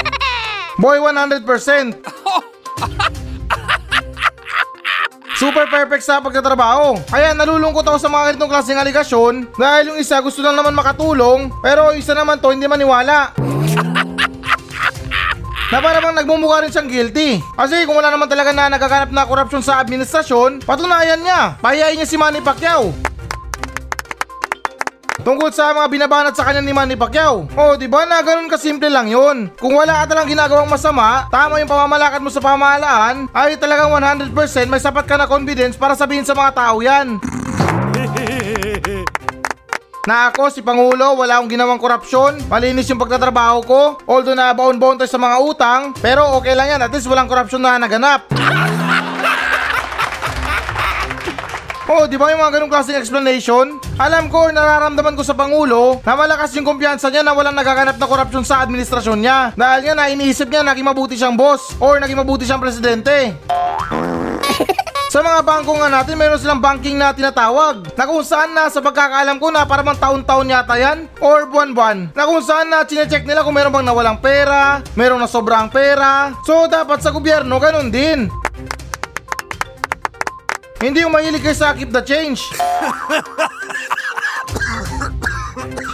Boy 0.80 0.96
100%. 0.96 1.44
Super 5.40 5.64
perfect 5.72 6.04
sa 6.04 6.20
pagtatrabaho. 6.20 7.00
Kaya 7.08 7.32
nalulungkot 7.32 7.80
ako 7.80 7.96
sa 7.96 8.12
mga 8.12 8.36
ganitong 8.36 8.52
klaseng 8.52 8.76
aligasyon 8.76 9.48
dahil 9.56 9.88
yung 9.88 9.98
isa 10.04 10.20
gusto 10.20 10.44
lang 10.44 10.52
naman 10.52 10.76
makatulong 10.76 11.48
pero 11.64 11.88
yung 11.88 11.96
isa 11.96 12.12
naman 12.12 12.36
to 12.44 12.52
hindi 12.52 12.68
maniwala. 12.68 13.32
na 15.70 15.78
para 15.78 16.02
bang 16.02 16.18
nagmumukha 16.20 16.66
rin 16.66 16.68
siyang 16.68 16.92
guilty. 16.92 17.40
Kasi 17.56 17.88
kung 17.88 17.96
wala 17.96 18.12
naman 18.12 18.28
talaga 18.28 18.52
na 18.52 18.68
nagaganap 18.68 19.14
na 19.16 19.24
korupsyon 19.24 19.64
sa 19.64 19.80
administrasyon, 19.80 20.60
patunayan 20.66 21.24
niya. 21.24 21.56
Pahiyain 21.62 21.96
niya 21.96 22.10
si 22.10 22.20
Manny 22.20 22.44
Pacquiao. 22.44 22.92
Tungkol 25.20 25.52
sa 25.52 25.76
mga 25.76 25.88
binabanat 25.92 26.32
sa 26.32 26.48
kanya 26.48 26.64
ni 26.64 26.72
Manny 26.72 26.96
Pacquiao. 26.96 27.44
Oh, 27.52 27.76
di 27.76 27.84
ba 27.84 28.08
na 28.08 28.24
ganun 28.24 28.48
kasimple 28.48 28.88
lang 28.88 29.12
yun. 29.12 29.52
Kung 29.60 29.76
wala 29.76 30.04
ka 30.04 30.16
talang 30.16 30.28
ginagawang 30.32 30.70
masama, 30.72 31.28
tama 31.28 31.60
yung 31.60 31.68
pamamalakad 31.68 32.24
mo 32.24 32.32
sa 32.32 32.40
pamahalaan, 32.40 33.28
ay 33.36 33.60
talagang 33.60 33.92
100% 33.92 34.32
may 34.72 34.80
sapat 34.80 35.04
ka 35.04 35.20
na 35.20 35.28
confidence 35.28 35.76
para 35.76 35.92
sabihin 35.92 36.24
sa 36.24 36.32
mga 36.32 36.50
tao 36.56 36.80
yan. 36.80 37.20
Na 40.08 40.32
ako, 40.32 40.48
si 40.48 40.64
Pangulo, 40.64 41.12
wala 41.12 41.36
akong 41.36 41.52
ginawang 41.52 41.76
korupsyon, 41.76 42.48
malinis 42.48 42.88
yung 42.88 42.96
pagtatrabaho 42.96 43.58
ko, 43.68 43.80
although 44.08 44.32
na 44.32 44.56
baon-baon 44.56 44.96
tayo 44.96 45.12
sa 45.12 45.20
mga 45.20 45.36
utang, 45.44 45.92
pero 46.00 46.40
okay 46.40 46.56
lang 46.56 46.72
yan, 46.72 46.80
at 46.80 46.88
least 46.88 47.04
walang 47.04 47.28
korupsyon 47.28 47.60
na 47.60 47.76
naganap. 47.76 48.24
Oh, 51.90 52.06
di 52.06 52.14
ba 52.14 52.30
yung 52.30 52.38
mga 52.38 52.54
ganung 52.54 52.70
klaseng 52.70 53.02
explanation? 53.02 53.82
Alam 53.98 54.30
ko 54.30 54.46
nararamdaman 54.46 55.18
ko 55.18 55.26
sa 55.26 55.34
Pangulo 55.34 55.98
na 56.06 56.14
malakas 56.14 56.54
yung 56.54 56.62
kumpiyansa 56.62 57.10
niya 57.10 57.26
na 57.26 57.34
walang 57.34 57.58
nagaganap 57.58 57.98
na 57.98 58.06
korupsyon 58.06 58.46
sa 58.46 58.62
administrasyon 58.62 59.18
niya. 59.18 59.50
Dahil 59.58 59.90
nga 59.90 59.98
na 59.98 60.06
iniisip 60.06 60.46
niya 60.46 60.62
naging 60.62 60.86
mabuti 60.86 61.18
siyang 61.18 61.34
boss 61.34 61.74
or 61.82 61.98
naging 61.98 62.22
mabuti 62.22 62.46
siyang 62.46 62.62
presidente. 62.62 63.34
Sa 65.10 65.26
mga 65.26 65.42
bangko 65.42 65.74
nga 65.82 65.90
natin, 65.90 66.14
mayroon 66.14 66.38
silang 66.38 66.62
banking 66.62 66.94
na 66.94 67.10
tinatawag 67.10 67.82
na 67.98 68.06
kung 68.06 68.22
saan 68.22 68.54
na 68.54 68.70
sa 68.70 68.78
pagkakaalam 68.78 69.42
ko 69.42 69.50
na 69.50 69.66
para 69.66 69.82
bang 69.82 69.98
taon-taon 69.98 70.54
yata 70.54 70.78
yan 70.78 71.10
or 71.18 71.50
buwan-buwan 71.50 72.14
na 72.14 72.30
kung 72.30 72.38
saan 72.38 72.70
na 72.70 72.86
chinecheck 72.86 73.26
nila 73.26 73.42
kung 73.42 73.58
meron 73.58 73.74
bang 73.74 73.90
nawalang 73.90 74.22
pera, 74.22 74.78
meron 74.94 75.18
na 75.18 75.26
sobrang 75.26 75.66
pera. 75.66 76.30
So 76.46 76.70
dapat 76.70 77.02
sa 77.02 77.10
gobyerno 77.10 77.58
ganun 77.58 77.90
din. 77.90 78.30
Hindi 80.80 81.04
yung 81.04 81.12
mahilig 81.12 81.44
kayo 81.44 81.52
sa 81.52 81.76
keep 81.76 81.92
the 81.92 82.00
change. 82.00 82.48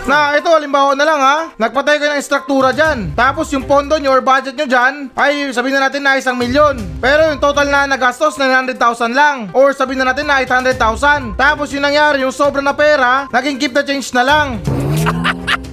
Na 0.07 0.39
ito 0.39 0.47
halimbawa 0.47 0.95
na 0.95 1.03
lang 1.03 1.19
ha, 1.19 1.39
nagpatay 1.59 1.99
kayo 1.99 2.15
ng 2.15 2.23
struktura 2.23 2.71
dyan. 2.71 3.11
Tapos 3.19 3.51
yung 3.51 3.67
pondo 3.67 3.99
nyo 3.99 4.15
or 4.15 4.23
budget 4.23 4.55
nyo 4.55 4.63
dyan 4.71 5.11
ay 5.19 5.51
sabihin 5.51 5.83
na 5.83 5.91
natin 5.91 6.07
na 6.07 6.15
isang 6.15 6.39
milyon. 6.39 6.79
Pero 7.03 7.27
yung 7.27 7.43
total 7.43 7.67
na 7.67 7.91
nagastos 7.91 8.39
900,000 8.39 8.79
lang. 9.11 9.51
Or 9.51 9.75
sabihin 9.75 10.07
na 10.07 10.15
natin 10.15 10.31
na 10.31 10.39
800,000. 10.39 11.35
Tapos 11.35 11.75
yung 11.75 11.83
nangyari, 11.83 12.23
yung 12.23 12.31
sobra 12.31 12.63
na 12.63 12.71
pera, 12.71 13.27
naging 13.35 13.59
keep 13.59 13.75
the 13.75 13.83
change 13.83 14.15
na 14.15 14.23
lang. 14.23 14.63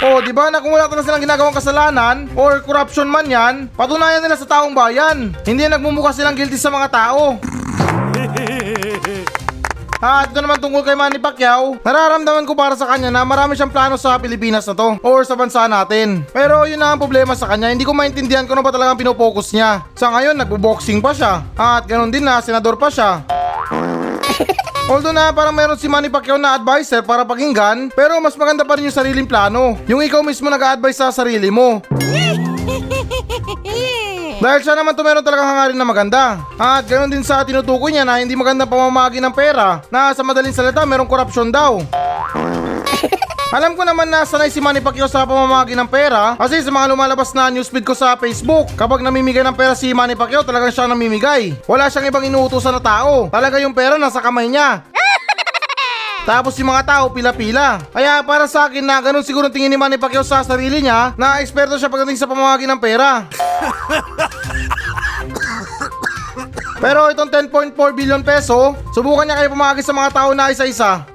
Oh, 0.00 0.16
di 0.24 0.32
ba 0.32 0.48
na 0.48 0.64
kung 0.64 0.72
wala 0.72 0.88
talaga 0.88 1.12
silang 1.12 1.20
ginagawang 1.20 1.52
kasalanan 1.52 2.24
or 2.32 2.64
corruption 2.64 3.04
man 3.04 3.28
yan, 3.28 3.68
patunayan 3.76 4.24
nila 4.24 4.32
sa 4.32 4.48
taong 4.48 4.72
bayan. 4.72 5.36
Hindi 5.44 5.68
nagmumukha 5.68 6.16
silang 6.16 6.32
guilty 6.32 6.56
sa 6.56 6.72
mga 6.72 6.88
tao. 6.88 7.36
At 10.00 10.32
ito 10.32 10.40
naman 10.40 10.56
tungkol 10.56 10.80
kay 10.80 10.96
Manny 10.96 11.20
Pacquiao, 11.20 11.76
nararamdaman 11.84 12.48
ko 12.48 12.56
para 12.56 12.72
sa 12.72 12.88
kanya 12.88 13.12
na 13.12 13.20
marami 13.20 13.52
siyang 13.52 13.68
plano 13.68 14.00
sa 14.00 14.16
Pilipinas 14.16 14.64
na 14.64 14.72
to 14.72 14.96
or 15.04 15.20
sa 15.28 15.36
bansa 15.36 15.68
natin. 15.68 16.24
Pero 16.32 16.64
yun 16.64 16.80
na 16.80 16.96
ang 16.96 17.00
problema 17.00 17.36
sa 17.36 17.44
kanya, 17.44 17.68
hindi 17.68 17.84
ko 17.84 17.92
maintindihan 17.92 18.48
kung 18.48 18.56
ano 18.56 18.64
ba 18.64 18.72
talagang 18.72 18.96
pinopokus 18.96 19.52
niya. 19.52 19.84
Sa 19.92 20.08
ngayon, 20.08 20.40
nagbo-boxing 20.40 21.04
pa 21.04 21.12
siya. 21.12 21.44
At 21.52 21.84
ganun 21.84 22.08
din 22.08 22.24
na, 22.24 22.40
senador 22.40 22.80
pa 22.80 22.88
siya. 22.88 23.20
Although 24.90 25.14
na 25.14 25.30
parang 25.30 25.54
meron 25.54 25.78
si 25.78 25.86
Manny 25.86 26.08
Pacquiao 26.08 26.40
na 26.40 26.56
advisor 26.56 27.04
para 27.06 27.22
pakinggan, 27.22 27.92
pero 27.94 28.18
mas 28.18 28.34
maganda 28.34 28.64
pa 28.64 28.74
rin 28.74 28.88
yung 28.88 28.96
sariling 28.96 29.28
plano. 29.28 29.78
Yung 29.86 30.00
ikaw 30.00 30.24
mismo 30.24 30.48
nag-a-advise 30.48 30.98
sa 30.98 31.12
sarili 31.12 31.52
mo. 31.52 31.78
Dahil 34.40 34.64
siya 34.64 34.72
naman 34.72 34.96
to 34.96 35.04
meron 35.04 35.20
talagang 35.20 35.44
hangarin 35.44 35.76
na 35.76 35.84
maganda. 35.84 36.40
At 36.56 36.88
ganoon 36.88 37.12
din 37.12 37.20
sa 37.20 37.44
tinutukoy 37.44 37.92
niya 37.92 38.08
na 38.08 38.24
hindi 38.24 38.32
magandang 38.32 38.72
pamamahagi 38.72 39.20
ng 39.20 39.36
pera 39.36 39.84
na 39.92 40.16
sa 40.16 40.24
madaling 40.24 40.56
salita 40.56 40.80
merong 40.88 41.04
korupsyon 41.04 41.52
daw. 41.52 41.76
Alam 43.50 43.76
ko 43.76 43.84
naman 43.84 44.08
na 44.08 44.24
sanay 44.24 44.48
si 44.48 44.62
Manny 44.62 44.80
Pacquiao 44.80 45.10
sa 45.10 45.28
pamamahagi 45.28 45.76
ng 45.76 45.90
pera 45.90 46.40
kasi 46.40 46.64
sa 46.64 46.72
mga 46.72 46.88
lumalabas 46.88 47.36
na 47.36 47.52
newsfeed 47.52 47.84
ko 47.84 47.92
sa 47.92 48.16
Facebook, 48.16 48.72
kapag 48.80 49.04
namimigay 49.04 49.44
ng 49.44 49.52
pera 49.52 49.76
si 49.76 49.92
Manny 49.92 50.16
Pacquiao 50.16 50.40
talagang 50.40 50.72
siya 50.72 50.88
namimigay. 50.88 51.60
Wala 51.68 51.92
siyang 51.92 52.08
ibang 52.08 52.24
inuutosan 52.24 52.78
na 52.78 52.82
tao. 52.82 53.28
Talaga 53.28 53.60
yung 53.60 53.76
pera 53.76 54.00
nasa 54.00 54.24
kamay 54.24 54.48
niya. 54.48 54.86
Tapos 56.30 56.54
yung 56.62 56.70
mga 56.70 56.86
tao 56.86 57.04
pila-pila. 57.10 57.82
Kaya 57.90 58.22
para 58.22 58.46
sa 58.46 58.70
akin 58.70 58.86
na 58.86 59.02
ganun 59.02 59.26
siguro 59.26 59.50
tingin 59.50 59.68
ni 59.68 59.76
Manny 59.76 59.98
Pacquiao 59.98 60.24
sa 60.24 60.46
sarili 60.46 60.80
niya 60.80 61.12
na 61.18 61.42
eksperto 61.42 61.74
siya 61.74 61.90
pagdating 61.90 62.16
sa 62.16 62.30
pamamahagi 62.30 62.70
ng 62.70 62.80
pera. 62.80 63.26
Pero 66.80 67.12
itong 67.12 67.28
10.4 67.28 67.76
billion 67.92 68.24
peso, 68.24 68.72
subukan 68.96 69.28
niya 69.28 69.36
kayo 69.36 69.52
pumahagi 69.52 69.84
sa 69.84 69.92
mga 69.92 70.16
tao 70.16 70.32
na 70.32 70.48
isa-isa. 70.48 71.04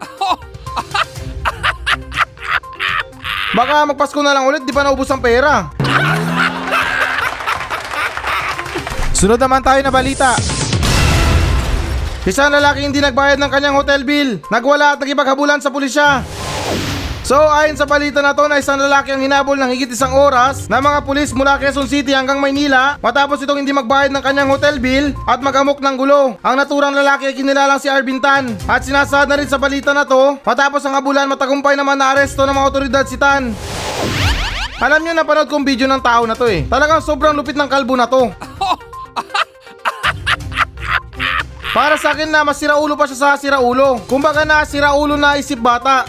Baka 3.58 3.90
magpasko 3.90 4.22
na 4.22 4.38
lang 4.38 4.46
ulit, 4.46 4.62
di 4.62 4.70
pa 4.70 4.86
naubos 4.86 5.10
ang 5.10 5.18
pera. 5.18 5.74
Sunod 9.18 9.42
naman 9.42 9.66
tayo 9.66 9.82
na 9.82 9.90
balita. 9.90 10.38
Isang 12.30 12.54
lalaki 12.54 12.86
hindi 12.86 13.02
nagbayad 13.02 13.42
ng 13.42 13.50
kanyang 13.50 13.74
hotel 13.74 14.06
bill. 14.06 14.38
Nagwala 14.54 14.94
at 14.94 15.02
nagipaghabulan 15.02 15.66
sa 15.66 15.74
pulisya. 15.74 16.22
So 17.26 17.42
ayon 17.42 17.74
sa 17.74 17.90
balita 17.90 18.22
na 18.22 18.38
to 18.38 18.46
na 18.46 18.62
isang 18.62 18.78
lalaki 18.78 19.10
ang 19.10 19.18
hinabol 19.18 19.58
ng 19.58 19.74
higit 19.74 19.90
isang 19.90 20.14
oras 20.14 20.70
na 20.70 20.78
mga 20.78 21.02
pulis 21.02 21.34
mula 21.34 21.58
Quezon 21.58 21.90
City 21.90 22.14
hanggang 22.14 22.38
Maynila 22.38 23.02
matapos 23.02 23.42
itong 23.42 23.66
hindi 23.66 23.74
magbayad 23.74 24.14
ng 24.14 24.22
kanyang 24.22 24.54
hotel 24.54 24.78
bill 24.78 25.10
at 25.26 25.42
magamok 25.42 25.82
ng 25.82 25.98
gulo. 25.98 26.38
Ang 26.46 26.56
naturang 26.62 26.94
lalaki 26.94 27.26
ay 27.26 27.34
kinilalang 27.34 27.82
si 27.82 27.90
Arvin 27.90 28.22
Tan 28.22 28.54
at 28.70 28.86
sinasad 28.86 29.26
na 29.26 29.42
rin 29.42 29.50
sa 29.50 29.58
balita 29.58 29.90
na 29.90 30.06
to 30.06 30.38
matapos 30.46 30.86
ang 30.86 31.02
habulan 31.02 31.26
matagumpay 31.26 31.74
naman 31.74 31.98
na 31.98 32.14
aresto 32.14 32.46
ng 32.46 32.54
mga 32.54 32.70
otoridad 32.70 33.06
si 33.10 33.18
Tan. 33.18 33.58
Alam 34.78 35.02
nyo 35.02 35.18
napanood 35.18 35.50
kong 35.50 35.66
video 35.66 35.90
ng 35.90 36.06
tao 36.06 36.30
na 36.30 36.38
to 36.38 36.46
eh. 36.46 36.70
Talagang 36.70 37.02
sobrang 37.02 37.34
lupit 37.34 37.58
ng 37.58 37.66
kalbo 37.66 37.98
na 37.98 38.06
to. 38.06 38.30
Para 41.74 41.98
sa 41.98 42.14
akin 42.14 42.30
na 42.30 42.46
masira 42.46 42.78
ulo 42.78 42.94
pa 42.94 43.10
siya 43.10 43.18
sa 43.18 43.30
siraulo. 43.34 43.98
Kumbaga 44.06 44.46
na 44.46 44.62
siraulo 44.62 45.18
na 45.18 45.42
isip 45.42 45.58
bata. 45.58 46.06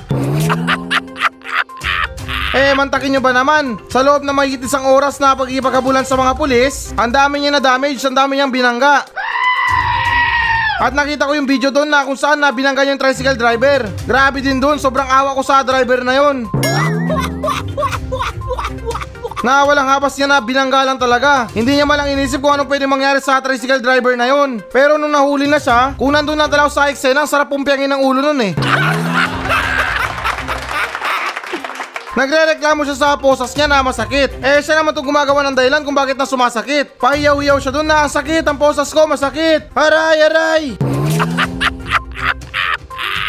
Eh, 2.54 2.72
mantakin 2.78 3.16
nyo 3.16 3.22
ba 3.24 3.34
naman? 3.34 3.74
Sa 3.90 4.06
loob 4.06 4.22
na 4.22 4.30
mahigit 4.30 4.62
isang 4.62 4.86
oras 4.86 5.18
na 5.18 5.34
pag-ipagkabulan 5.34 6.06
sa 6.06 6.14
mga 6.14 6.38
pulis, 6.38 6.94
ang 6.94 7.10
dami 7.10 7.42
niya 7.42 7.58
na 7.58 7.62
damage, 7.62 7.98
ang 8.06 8.14
dami 8.14 8.38
niyang 8.38 8.54
binangga. 8.54 9.02
At 10.76 10.92
nakita 10.92 11.24
ko 11.24 11.32
yung 11.32 11.48
video 11.48 11.72
doon 11.72 11.88
na 11.88 12.04
kung 12.04 12.20
saan 12.20 12.38
na 12.38 12.52
binangga 12.52 12.84
yung 12.84 13.00
tricycle 13.00 13.34
driver. 13.34 13.88
Grabe 14.04 14.44
din 14.44 14.60
doon, 14.60 14.76
sobrang 14.76 15.08
awa 15.08 15.32
ko 15.32 15.40
sa 15.40 15.64
driver 15.64 16.04
na 16.04 16.14
yon. 16.20 16.36
Na 19.40 19.62
walang 19.64 19.88
hapas 19.88 20.16
niya 20.18 20.28
na 20.28 20.42
binangga 20.42 20.84
lang 20.84 21.00
talaga. 21.00 21.48
Hindi 21.54 21.80
niya 21.80 21.86
malang 21.88 22.12
inisip 22.12 22.44
kung 22.44 22.56
anong 22.56 22.68
pwede 22.68 22.84
mangyari 22.84 23.24
sa 23.24 23.40
tricycle 23.40 23.80
driver 23.80 24.12
na 24.14 24.28
yon. 24.28 24.60
Pero 24.68 25.00
nung 25.00 25.12
nahuli 25.12 25.48
na 25.48 25.56
siya, 25.56 25.96
kung 25.96 26.12
nandun 26.12 26.36
na 26.36 26.50
talaw 26.50 26.68
sa 26.68 26.92
eksena, 26.92 27.24
sarap 27.24 27.48
pumpiyangin 27.48 27.90
ng 27.96 28.02
ulo 28.04 28.20
nun 28.20 28.40
eh. 28.42 28.52
Nagre-reklamo 32.16 32.80
siya 32.88 32.96
sa 32.96 33.20
posas 33.20 33.52
niya 33.52 33.68
na 33.68 33.84
masakit. 33.84 34.32
Eh 34.40 34.64
siya 34.64 34.80
naman 34.80 34.96
itong 34.96 35.12
gumagawa 35.12 35.44
ng 35.46 35.52
dahilan 35.52 35.84
kung 35.84 35.92
bakit 35.92 36.16
na 36.16 36.24
sumasakit. 36.24 36.96
Pahiyaw-hiyaw 36.96 37.60
siya 37.60 37.76
doon 37.76 37.84
na 37.84 38.08
ang 38.08 38.10
sakit, 38.10 38.40
ang 38.48 38.56
posas 38.56 38.88
ko 38.88 39.04
masakit. 39.04 39.68
Aray, 39.76 40.24
aray! 40.24 40.72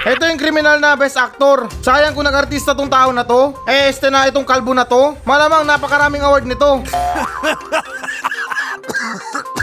Ito 0.08 0.24
yung 0.24 0.40
kriminal 0.40 0.80
na 0.80 0.96
best 0.96 1.20
actor. 1.20 1.68
Sayang 1.84 2.16
kung 2.16 2.24
nag-artista 2.24 2.72
tong 2.72 2.88
tao 2.88 3.12
na 3.12 3.28
to. 3.28 3.52
Eh, 3.68 3.92
este 3.92 4.08
na 4.08 4.24
itong 4.32 4.48
kalbo 4.48 4.72
na 4.72 4.88
to. 4.88 5.20
Malamang 5.28 5.68
napakaraming 5.68 6.24
award 6.24 6.48
nito. 6.48 6.80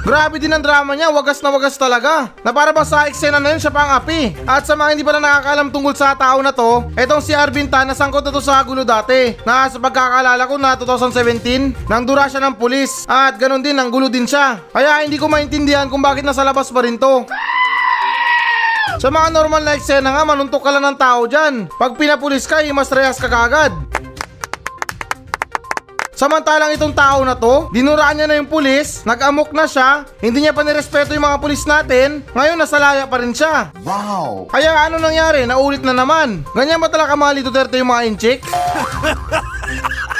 Grabe 0.00 0.40
din 0.40 0.48
ang 0.48 0.64
drama 0.64 0.96
niya, 0.96 1.12
wagas 1.12 1.44
na 1.44 1.52
wagas 1.52 1.76
talaga. 1.76 2.32
Na 2.40 2.56
para 2.56 2.72
ba 2.72 2.88
sa 2.88 3.04
eksena 3.04 3.36
na 3.36 3.52
yun 3.52 3.60
siya 3.60 3.68
pang 3.68 3.92
api. 4.00 4.32
At 4.48 4.64
sa 4.64 4.72
mga 4.72 4.96
hindi 4.96 5.04
pala 5.04 5.20
nakakaalam 5.20 5.68
tungkol 5.68 5.92
sa 5.92 6.16
tao 6.16 6.40
na 6.40 6.56
to, 6.56 6.88
etong 6.96 7.20
si 7.20 7.36
Arvin 7.36 7.68
Tan 7.68 7.84
nasangkot 7.84 8.24
na 8.24 8.32
to 8.32 8.40
sa 8.40 8.64
gulo 8.64 8.80
dati. 8.80 9.36
Na 9.44 9.68
sa 9.68 9.76
pagkakaalala 9.76 10.48
ko 10.48 10.56
na 10.56 10.72
2017, 10.74 11.84
nang 11.84 12.08
dura 12.08 12.32
siya 12.32 12.40
ng 12.48 12.56
pulis. 12.56 13.04
At 13.04 13.36
ganun 13.36 13.60
din, 13.60 13.76
nang 13.76 13.92
gulo 13.92 14.08
din 14.08 14.24
siya. 14.24 14.56
Kaya 14.72 15.04
hindi 15.04 15.20
ko 15.20 15.28
maintindihan 15.28 15.92
kung 15.92 16.00
bakit 16.00 16.24
nasa 16.24 16.40
labas 16.48 16.72
pa 16.72 16.80
rin 16.80 16.96
to. 16.96 17.28
Sa 19.00 19.08
mga 19.08 19.32
normal 19.32 19.64
na 19.64 19.76
eksena 19.76 20.12
nga, 20.12 20.24
manuntok 20.28 20.60
ka 20.60 20.72
lang 20.76 20.84
ng 20.92 20.96
tao 21.00 21.24
dyan. 21.28 21.68
Pag 21.76 21.96
pinapulis 21.96 22.48
ka, 22.48 22.60
mas 22.72 22.92
rehas 22.92 23.16
ka 23.16 23.28
kagad. 23.28 23.89
Samantalang 26.20 26.76
itong 26.76 26.92
tao 26.92 27.24
na 27.24 27.32
to, 27.32 27.72
dinuraan 27.72 28.12
niya 28.12 28.28
na 28.28 28.36
yung 28.36 28.44
pulis, 28.44 29.08
nag-amok 29.08 29.56
na 29.56 29.64
siya, 29.64 30.04
hindi 30.20 30.44
niya 30.44 30.52
pa 30.52 30.60
nirespeto 30.60 31.16
yung 31.16 31.24
mga 31.24 31.40
pulis 31.40 31.64
natin, 31.64 32.20
ngayon 32.36 32.60
nasa 32.60 32.76
laya 32.76 33.08
pa 33.08 33.24
rin 33.24 33.32
siya. 33.32 33.72
Wow! 33.80 34.44
Kaya 34.52 34.68
ano 34.84 35.00
nangyari? 35.00 35.48
Naulit 35.48 35.80
na 35.80 35.96
naman. 35.96 36.44
Ganyan 36.52 36.76
ba 36.76 36.92
talaga 36.92 37.16
mga 37.16 37.40
Duterte 37.40 37.80
yung 37.80 37.88
mga 37.88 38.04
inchik? 38.04 38.44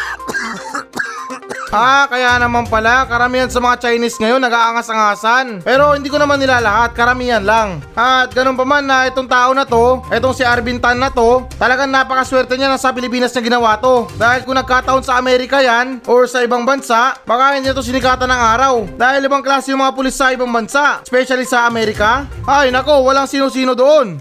Ah, 1.70 2.10
kaya 2.10 2.34
naman 2.42 2.66
pala, 2.66 3.06
karamihan 3.06 3.46
sa 3.46 3.62
mga 3.62 3.78
Chinese 3.78 4.18
ngayon 4.18 4.42
nag-aangas-angasan. 4.42 5.62
Pero 5.62 5.94
hindi 5.94 6.10
ko 6.10 6.18
naman 6.18 6.42
nila 6.42 6.58
lahat, 6.58 6.98
karamihan 6.98 7.38
lang. 7.38 7.78
At 7.94 8.34
ganun 8.34 8.58
pa 8.58 8.66
man 8.66 8.82
na 8.82 9.06
itong 9.06 9.30
tao 9.30 9.54
na 9.54 9.62
to, 9.62 10.02
itong 10.10 10.34
si 10.34 10.42
Arvin 10.42 10.82
Tan 10.82 10.98
na 10.98 11.14
to, 11.14 11.46
talagang 11.62 11.86
napakaswerte 11.86 12.58
niya 12.58 12.66
na 12.66 12.74
sa 12.74 12.90
Pilipinas 12.90 13.30
niya 13.30 13.54
ginawa 13.54 13.78
to. 13.78 14.10
Dahil 14.18 14.42
kung 14.42 14.58
nagkataon 14.58 15.06
sa 15.06 15.22
Amerika 15.22 15.62
yan, 15.62 16.02
or 16.10 16.26
sa 16.26 16.42
ibang 16.42 16.66
bansa, 16.66 17.14
baka 17.22 17.54
hindi 17.54 17.70
to 17.70 17.86
sinikatan 17.86 18.26
ng 18.26 18.42
araw. 18.50 18.74
Dahil 18.98 19.30
ibang 19.30 19.46
klase 19.46 19.70
yung 19.70 19.86
mga 19.86 19.94
pulis 19.94 20.18
sa 20.18 20.34
ibang 20.34 20.50
bansa, 20.50 21.06
especially 21.06 21.46
sa 21.46 21.70
Amerika. 21.70 22.26
Ay 22.50 22.74
nako, 22.74 23.06
walang 23.06 23.30
sino-sino 23.30 23.78
doon. 23.78 24.18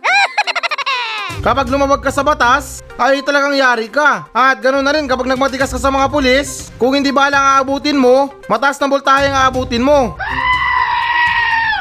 Kapag 1.39 1.71
lumabag 1.71 2.03
ka 2.03 2.11
sa 2.11 2.25
batas, 2.25 2.83
ay 2.99 3.23
talagang 3.23 3.55
yari 3.55 3.87
ka. 3.87 4.27
At 4.35 4.59
ganoon 4.59 4.83
na 4.83 4.91
rin 4.91 5.07
kapag 5.07 5.29
nagmatigas 5.29 5.71
ka 5.71 5.79
sa 5.79 5.87
mga 5.87 6.11
pulis, 6.11 6.67
kung 6.75 6.91
hindi 6.91 7.15
bala 7.15 7.39
ang 7.39 7.47
aabutin 7.63 7.95
mo, 7.95 8.33
mataas 8.51 8.75
na 8.75 8.91
voltahe 8.91 9.31
ang 9.31 9.37
aabutin 9.47 9.79
mo. 9.79 10.19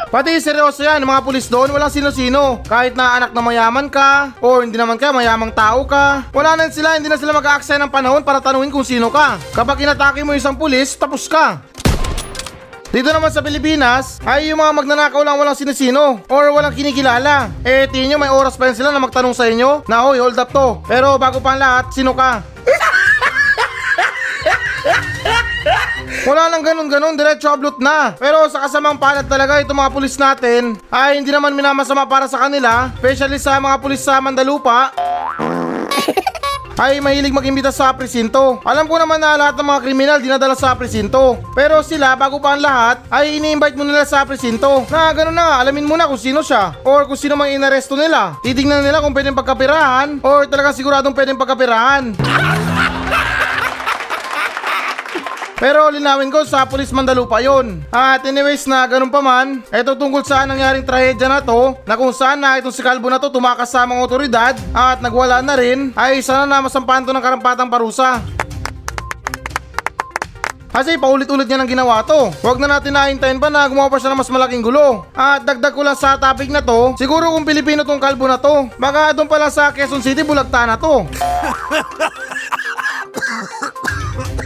Pati 0.08 0.40
seryoso 0.40 0.80
yan, 0.80 1.04
mga 1.04 1.20
pulis 1.20 1.52
doon, 1.52 1.68
walang 1.68 1.92
sino-sino. 1.92 2.64
Kahit 2.64 2.96
na 2.96 3.20
anak 3.20 3.36
na 3.36 3.44
mayaman 3.44 3.92
ka, 3.92 4.32
o 4.40 4.64
hindi 4.64 4.80
naman 4.80 4.96
ka, 4.96 5.12
mayamang 5.12 5.52
tao 5.52 5.84
ka. 5.84 6.24
Wala 6.32 6.56
na 6.56 6.72
sila, 6.72 6.96
hindi 6.96 7.12
na 7.12 7.20
sila 7.20 7.36
mag-aaksaya 7.36 7.76
ng 7.76 7.92
panahon 7.92 8.24
para 8.24 8.40
tanungin 8.40 8.72
kung 8.72 8.88
sino 8.88 9.12
ka. 9.12 9.36
Kapag 9.52 9.84
inatake 9.84 10.24
mo 10.24 10.32
isang 10.32 10.56
pulis, 10.56 10.96
tapos 10.96 11.28
ka. 11.28 11.60
Dito 12.88 13.12
naman 13.12 13.28
sa 13.28 13.44
Pilipinas, 13.44 14.16
ay 14.24 14.48
yung 14.48 14.64
mga 14.64 14.72
magnanakaw 14.72 15.20
lang 15.20 15.36
walang 15.36 15.52
sinisino 15.52 16.24
or 16.32 16.48
walang 16.56 16.72
kinikilala. 16.72 17.52
Eh, 17.60 17.84
tingin 17.92 18.16
nyo 18.16 18.18
may 18.24 18.32
oras 18.32 18.56
pa 18.56 18.72
yan 18.72 18.80
sila 18.80 18.88
na 18.88 19.04
magtanong 19.04 19.36
sa 19.36 19.44
inyo 19.44 19.84
na 19.84 20.08
hoy, 20.08 20.16
hold 20.16 20.40
up 20.40 20.48
to. 20.48 20.80
Pero 20.88 21.20
bago 21.20 21.36
pa 21.36 21.52
ang 21.52 21.60
lahat, 21.60 21.92
sino 21.92 22.16
ka? 22.16 22.40
Wala 26.24 26.48
nang 26.48 26.64
ganun-ganun, 26.64 27.12
diretso 27.12 27.52
ablot 27.52 27.76
na. 27.76 28.16
Pero 28.16 28.48
sa 28.48 28.64
kasamang 28.64 28.96
palad 28.96 29.28
talaga 29.28 29.60
itong 29.60 29.76
mga 29.76 29.92
pulis 29.92 30.16
natin 30.16 30.80
ay 30.88 31.20
hindi 31.20 31.28
naman 31.28 31.52
minamasama 31.52 32.08
para 32.08 32.24
sa 32.24 32.40
kanila, 32.40 32.88
especially 32.96 33.36
sa 33.36 33.60
mga 33.60 33.76
pulis 33.84 34.00
sa 34.00 34.16
Mandalupa 34.16 34.96
ay 36.78 37.02
mahilig 37.02 37.34
mag-imbita 37.34 37.74
sa 37.74 37.90
presinto. 37.90 38.62
Alam 38.62 38.86
ko 38.86 39.02
naman 39.02 39.18
na 39.18 39.34
lahat 39.34 39.58
ng 39.58 39.66
mga 39.66 39.82
kriminal 39.82 40.18
dinadala 40.22 40.54
sa 40.54 40.78
presinto. 40.78 41.42
Pero 41.52 41.82
sila, 41.82 42.14
bago 42.14 42.38
pa 42.38 42.54
ang 42.54 42.62
lahat, 42.62 43.02
ay 43.10 43.42
ini-invite 43.42 43.74
mo 43.74 43.82
nila 43.82 44.06
sa 44.06 44.22
presinto. 44.22 44.86
Na 44.86 45.10
gano'n 45.10 45.34
na, 45.34 45.58
alamin 45.58 45.84
mo 45.84 45.98
na 45.98 46.06
kung 46.06 46.20
sino 46.20 46.38
siya. 46.38 46.78
Or 46.86 47.10
kung 47.10 47.18
sino 47.18 47.34
mang 47.34 47.50
inaresto 47.50 47.98
nila. 47.98 48.38
Titignan 48.46 48.86
nila 48.86 49.02
kung 49.02 49.10
pwedeng 49.10 49.34
pagkapirahan 49.34 50.22
or 50.22 50.46
talagang 50.46 50.78
siguradong 50.78 51.18
pwedeng 51.18 51.34
pagkapirahan. 51.34 52.14
Pero 55.58 55.90
linawin 55.90 56.30
ko 56.30 56.46
sa 56.46 56.62
Pulis 56.62 56.94
Mandalupa 56.94 57.42
yon. 57.42 57.82
At 57.90 58.22
anyways 58.22 58.70
na 58.70 58.86
ganun 58.86 59.10
pa 59.10 59.18
man, 59.18 59.58
ito 59.66 59.90
tungkol 59.98 60.22
sa 60.22 60.46
nangyaring 60.46 60.86
trahedya 60.86 61.26
na 61.26 61.42
to, 61.42 61.74
na 61.82 61.98
kung 61.98 62.14
saan 62.14 62.38
na 62.38 62.62
itong 62.62 62.70
si 62.70 62.78
Kalbo 62.78 63.10
na 63.10 63.18
to 63.18 63.26
tumakas 63.26 63.74
sa 63.74 63.82
mga 63.82 63.98
otoridad 63.98 64.54
at 64.70 65.02
nagwala 65.02 65.42
na 65.42 65.58
rin, 65.58 65.90
ay 65.98 66.22
sana 66.22 66.46
na 66.46 66.62
masampahan 66.62 67.02
to 67.02 67.10
ng 67.10 67.18
karampatang 67.18 67.66
parusa. 67.66 68.22
Kasi 70.70 70.94
paulit-ulit 70.94 71.50
niya 71.50 71.58
nang 71.58 71.66
ginawa 71.66 72.06
to. 72.06 72.30
Huwag 72.38 72.62
na 72.62 72.78
natin 72.78 72.94
nahintayin 72.94 73.42
pa 73.42 73.50
na 73.50 73.66
gumawa 73.66 73.90
pa 73.90 73.98
siya 73.98 74.14
ng 74.14 74.20
mas 74.22 74.30
malaking 74.30 74.62
gulo. 74.62 75.10
At 75.10 75.42
dagdag 75.42 75.74
ko 75.74 75.82
lang 75.82 75.98
sa 75.98 76.14
topic 76.22 76.54
na 76.54 76.62
to, 76.62 76.94
siguro 76.94 77.34
kung 77.34 77.42
Pilipino 77.42 77.82
tong 77.82 77.98
kalbo 77.98 78.30
na 78.30 78.38
to, 78.38 78.70
baka 78.78 79.10
doon 79.10 79.26
pala 79.26 79.50
sa 79.50 79.74
Quezon 79.74 80.06
City 80.06 80.22
bulagta 80.22 80.70
na 80.70 80.78
to. 80.78 81.02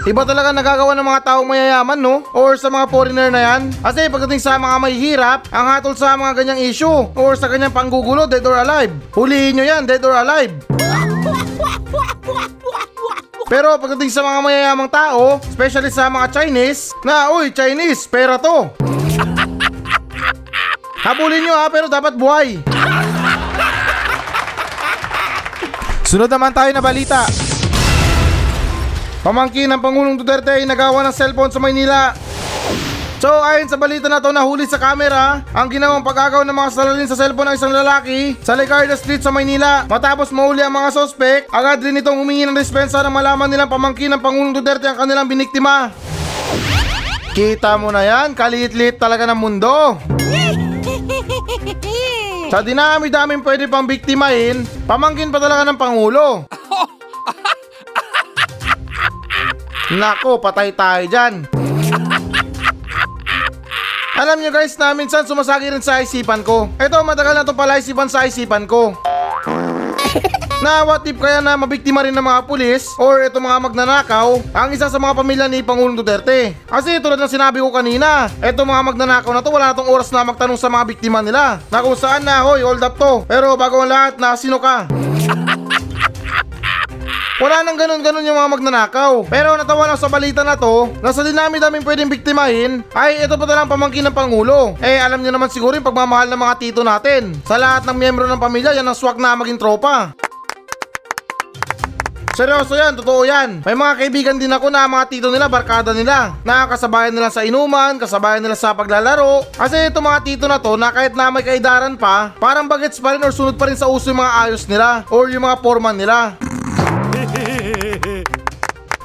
Iba 0.03 0.27
talaga 0.27 0.51
nagagawa 0.51 0.99
ng 0.99 1.07
mga 1.07 1.23
taong 1.23 1.47
mayayaman, 1.47 1.95
no? 1.95 2.27
Or 2.35 2.59
sa 2.59 2.67
mga 2.67 2.91
foreigner 2.91 3.31
na 3.31 3.39
yan. 3.39 3.71
Kasi 3.71 4.11
pagdating 4.11 4.43
sa 4.43 4.59
mga 4.59 4.77
mahihirap, 4.83 5.41
ang 5.55 5.67
hatol 5.71 5.95
sa 5.95 6.19
mga 6.19 6.43
ganyang 6.43 6.59
issue 6.59 7.07
or 7.15 7.39
sa 7.39 7.47
ganyang 7.47 7.71
panggugulo, 7.71 8.27
dead 8.27 8.43
or 8.43 8.59
alive. 8.59 8.91
Huliin 9.15 9.55
nyo 9.55 9.63
yan, 9.63 9.87
dead 9.87 10.03
or 10.03 10.19
alive. 10.19 10.51
Pero 13.47 13.79
pagdating 13.79 14.11
sa 14.11 14.27
mga 14.27 14.43
mayayamang 14.43 14.91
tao, 14.91 15.39
especially 15.47 15.95
sa 15.95 16.11
mga 16.11 16.35
Chinese, 16.35 16.91
na 17.07 17.31
uy, 17.31 17.55
Chinese, 17.55 18.03
pera 18.11 18.43
to. 18.43 18.75
Habulin 21.07 21.47
nyo 21.47 21.55
ha, 21.55 21.71
pero 21.71 21.87
dapat 21.87 22.19
buhay. 22.19 22.59
Sunod 26.03 26.27
naman 26.27 26.51
tayo 26.51 26.75
na 26.75 26.83
balita. 26.83 27.52
Pamangkin 29.23 29.71
ng 29.71 29.79
Pangulong 29.79 30.19
Duterte 30.19 30.51
ay 30.51 30.67
nagawa 30.67 31.07
ng 31.07 31.15
cellphone 31.15 31.55
sa 31.55 31.63
Maynila. 31.63 32.11
So 33.23 33.31
ayon 33.31 33.71
sa 33.71 33.79
balita 33.79 34.11
na 34.11 34.19
to 34.19 34.35
nahuli 34.35 34.67
sa 34.67 34.83
kamera 34.83 35.47
ang 35.55 35.71
ginawang 35.71 36.03
pag-agaw 36.03 36.43
ng 36.43 36.51
mga 36.51 36.71
salarin 36.75 37.07
sa 37.07 37.15
cellphone 37.15 37.55
ng 37.55 37.57
isang 37.57 37.71
lalaki 37.71 38.35
sa 38.43 38.59
Legarda 38.59 38.99
Street 38.99 39.23
sa 39.23 39.31
Maynila. 39.31 39.87
Matapos 39.87 40.35
mahuli 40.35 40.59
ang 40.59 40.75
mga 40.75 40.91
sospek, 40.91 41.47
agad 41.55 41.87
rin 41.87 42.03
itong 42.03 42.19
humingi 42.19 42.51
ng 42.51 42.59
dispensa 42.59 42.99
na 42.99 43.15
malaman 43.15 43.47
nilang 43.47 43.71
pamangkin 43.71 44.11
ng 44.11 44.19
Pangulong 44.19 44.59
Duterte 44.59 44.91
ang 44.91 44.99
kanilang 44.99 45.31
biniktima. 45.31 45.95
Kita 47.31 47.79
mo 47.79 47.95
na 47.95 48.03
yan, 48.03 48.35
kaliit-liit 48.35 48.99
talaga 48.99 49.23
ng 49.31 49.39
mundo. 49.39 50.03
Sa 52.53 52.59
dinami-daming 52.59 53.41
pwede 53.47 53.71
pang 53.71 53.87
biktimahin, 53.87 54.67
pamangkin 54.83 55.31
pa 55.31 55.39
talaga 55.39 55.63
ng 55.63 55.79
Pangulo. 55.79 56.43
Nako, 59.93 60.41
patay 60.41 60.73
tayo 60.73 61.05
dyan. 61.05 61.45
Alam 64.17 64.39
nyo 64.41 64.49
guys 64.49 64.73
na 64.81 64.97
minsan 64.97 65.29
sumasagi 65.29 65.69
rin 65.69 65.85
sa 65.85 66.01
isipan 66.01 66.41
ko. 66.41 66.73
Ito, 66.81 67.05
matagal 67.05 67.37
na 67.37 67.45
to 67.45 67.53
pala 67.53 67.77
isipan 67.77 68.09
sa 68.09 68.25
isipan 68.25 68.65
ko. 68.65 68.97
na 70.63 70.87
what 70.87 71.03
if 71.03 71.19
kaya 71.19 71.43
na 71.43 71.59
mabiktima 71.59 72.07
rin 72.07 72.15
ng 72.15 72.23
mga 72.23 72.47
pulis 72.47 72.87
or 72.95 73.19
ito 73.27 73.43
mga 73.43 73.59
magnanakaw 73.67 74.39
ang 74.55 74.71
isa 74.71 74.87
sa 74.87 74.95
mga 74.95 75.19
pamilya 75.19 75.47
ni 75.51 75.59
Pangulong 75.59 75.99
Duterte. 75.99 76.55
Kasi 76.71 77.03
tulad 77.03 77.19
ng 77.19 77.27
sinabi 77.27 77.59
ko 77.59 77.75
kanina, 77.75 78.31
ito 78.39 78.63
mga 78.63 78.95
magnanakaw 78.95 79.33
na 79.35 79.43
to 79.43 79.51
wala 79.51 79.75
na 79.75 79.77
tong 79.77 79.91
oras 79.91 80.15
na 80.15 80.23
magtanong 80.23 80.57
sa 80.57 80.71
mga 80.71 80.87
biktima 80.87 81.19
nila 81.19 81.59
na 81.67 81.83
kung 81.83 81.99
saan 81.99 82.23
na 82.23 82.47
hoy 82.47 82.63
hold 82.63 82.81
up 82.81 82.95
to. 82.95 83.27
Pero 83.27 83.59
bago 83.59 83.83
ang 83.83 83.91
lahat 83.91 84.23
na 84.23 84.39
sino 84.39 84.63
ka? 84.63 84.87
Wala 87.43 87.67
nang 87.67 87.75
ganun-ganun 87.75 88.23
yung 88.23 88.39
mga 88.39 88.53
magnanakaw. 88.55 89.27
Pero 89.27 89.59
natawa 89.59 89.91
lang 89.91 89.99
sa 89.99 90.07
balita 90.07 90.47
na 90.47 90.55
to, 90.55 90.95
na 91.03 91.11
sa 91.11 91.27
dinami-daming 91.27 91.83
pwedeng 91.83 92.07
biktimahin, 92.07 92.87
ay 92.95 93.27
ito 93.27 93.35
pa 93.35 93.51
talang 93.51 93.67
pamangkin 93.67 94.07
ng 94.07 94.15
Pangulo. 94.15 94.79
Eh 94.79 95.03
alam 95.03 95.19
niyo 95.19 95.35
naman 95.35 95.51
siguro 95.51 95.75
yung 95.75 95.83
pagmamahal 95.83 96.31
ng 96.31 96.39
mga 96.39 96.55
tito 96.63 96.87
natin. 96.87 97.35
Sa 97.43 97.59
lahat 97.59 97.83
ng 97.83 97.99
miyembro 97.99 98.31
ng 98.31 98.39
pamilya, 98.39 98.79
yan 98.79 98.87
ang 98.87 98.95
swak 98.95 99.19
na 99.19 99.35
maging 99.35 99.59
tropa. 99.59 100.15
Seryoso 102.39 102.79
yan, 102.79 102.95
totoo 102.95 103.27
yan. 103.27 103.67
May 103.67 103.75
mga 103.75 103.93
kaibigan 103.99 104.39
din 104.39 104.55
ako 104.55 104.71
na 104.71 104.87
mga 104.87 105.11
tito 105.11 105.29
nila, 105.29 105.51
barkada 105.51 105.91
nila. 105.91 106.39
Nakakasabayan 106.47 107.11
nila 107.11 107.29
sa 107.29 107.43
inuman, 107.43 107.99
kasabayan 107.99 108.39
nila 108.39 108.55
sa 108.55 108.71
paglalaro. 108.71 109.51
Kasi 109.51 109.91
itong 109.91 110.07
mga 110.07 110.21
tito 110.23 110.47
na 110.47 110.63
to 110.63 110.79
na 110.79 110.95
kahit 110.95 111.19
na 111.19 111.29
may 111.29 111.43
kaidaran 111.43 111.99
pa, 111.99 112.39
parang 112.39 112.71
bagets 112.71 113.03
pa 113.03 113.19
rin 113.19 113.21
or 113.27 113.35
sunod 113.35 113.59
pa 113.59 113.67
rin 113.67 113.77
sa 113.77 113.91
uso 113.91 114.15
yung 114.15 114.23
mga 114.23 114.47
ayos 114.47 114.65
nila 114.71 115.03
or 115.11 115.27
yung 115.27 115.43
mga 115.43 115.59
foreman 115.59 115.99
nila. 115.99 116.39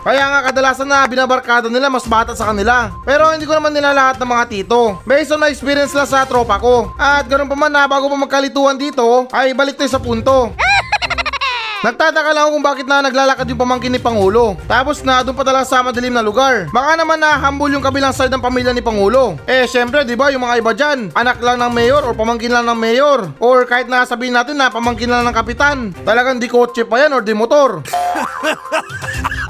Kaya 0.08 0.24
nga 0.24 0.40
kadalasan 0.48 0.88
na 0.88 1.04
binabarkada 1.04 1.68
nila 1.68 1.92
mas 1.92 2.08
bata 2.08 2.32
sa 2.32 2.48
kanila. 2.48 2.96
Pero 3.04 3.28
hindi 3.28 3.44
ko 3.44 3.60
naman 3.60 3.76
nila 3.76 3.92
lahat 3.92 4.16
ng 4.24 4.32
mga 4.32 4.46
tito. 4.48 5.04
Based 5.04 5.36
on 5.36 5.44
my 5.44 5.52
experience 5.52 5.92
lang 5.92 6.08
sa 6.08 6.24
tropa 6.24 6.56
ko. 6.64 6.96
At 6.96 7.28
ganun 7.28 7.52
pa 7.52 7.60
man 7.60 7.68
na 7.68 7.92
bago 7.92 8.08
pa 8.08 8.16
magkalituan 8.16 8.80
dito, 8.80 9.28
ay 9.36 9.52
balik 9.52 9.76
tayo 9.76 9.92
sa 9.92 10.00
punto. 10.00 10.56
Nagtataka 11.86 12.32
lang 12.32 12.48
ako 12.48 12.52
kung 12.56 12.66
bakit 12.66 12.86
na 12.88 13.04
naglalakad 13.04 13.52
yung 13.52 13.60
pamangkin 13.60 13.92
ni 13.92 14.00
Pangulo. 14.00 14.56
Tapos 14.64 15.04
na 15.04 15.28
doon 15.28 15.36
pa 15.36 15.44
talaga 15.44 15.68
sa 15.68 15.84
madilim 15.84 16.16
na 16.16 16.24
lugar. 16.24 16.72
Baka 16.72 16.96
naman 16.96 17.20
na 17.20 17.36
humble 17.36 17.76
yung 17.76 17.84
kabilang 17.84 18.16
side 18.16 18.32
ng 18.32 18.40
pamilya 18.40 18.72
ni 18.72 18.80
Pangulo. 18.80 19.36
Eh 19.44 19.68
syempre, 19.68 20.08
di 20.08 20.16
ba 20.16 20.32
yung 20.32 20.48
mga 20.48 20.56
iba 20.64 20.72
dyan, 20.72 21.12
anak 21.20 21.44
lang 21.44 21.60
ng 21.60 21.72
mayor 21.76 22.08
or 22.08 22.16
pamangkin 22.16 22.56
lang 22.56 22.64
ng 22.64 22.80
mayor. 22.80 23.28
Or 23.44 23.68
kahit 23.68 23.92
na 23.92 24.08
sabihin 24.08 24.40
natin 24.40 24.56
na 24.56 24.72
pamangkin 24.72 25.12
lang 25.12 25.28
ng 25.28 25.36
kapitan. 25.36 25.92
Talagang 26.08 26.40
di 26.40 26.48
kotse 26.48 26.88
pa 26.88 26.96
yan 27.04 27.12
or 27.12 27.20
di 27.20 27.36
motor. 27.36 27.84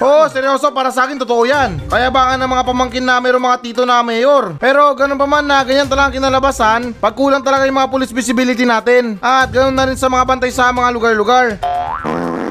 Oo, 0.00 0.24
oh, 0.24 0.32
seryoso, 0.32 0.72
para 0.72 0.88
sa 0.88 1.04
akin 1.04 1.20
totoo 1.20 1.44
yan. 1.44 1.76
Kaya 1.92 2.08
baka 2.08 2.40
ng 2.40 2.48
mga 2.48 2.64
pamangkin 2.64 3.04
na 3.04 3.20
mayroong 3.20 3.44
mga 3.44 3.60
tito 3.60 3.82
na 3.84 4.00
mayor. 4.00 4.56
Pero 4.56 4.96
ganun 4.96 5.20
pa 5.20 5.28
man 5.28 5.44
na 5.44 5.60
ganyan 5.60 5.92
talagang 5.92 6.16
kinalabasan, 6.16 6.96
pag 6.96 7.12
kulang 7.12 7.44
talaga 7.44 7.68
yung 7.68 7.76
mga 7.76 7.92
police 7.92 8.08
visibility 8.08 8.64
natin. 8.64 9.20
At 9.20 9.52
ganun 9.52 9.76
na 9.76 9.84
rin 9.84 10.00
sa 10.00 10.08
mga 10.08 10.24
bantay 10.24 10.48
sa 10.48 10.72
mga 10.72 10.88
lugar-lugar. 10.96 11.60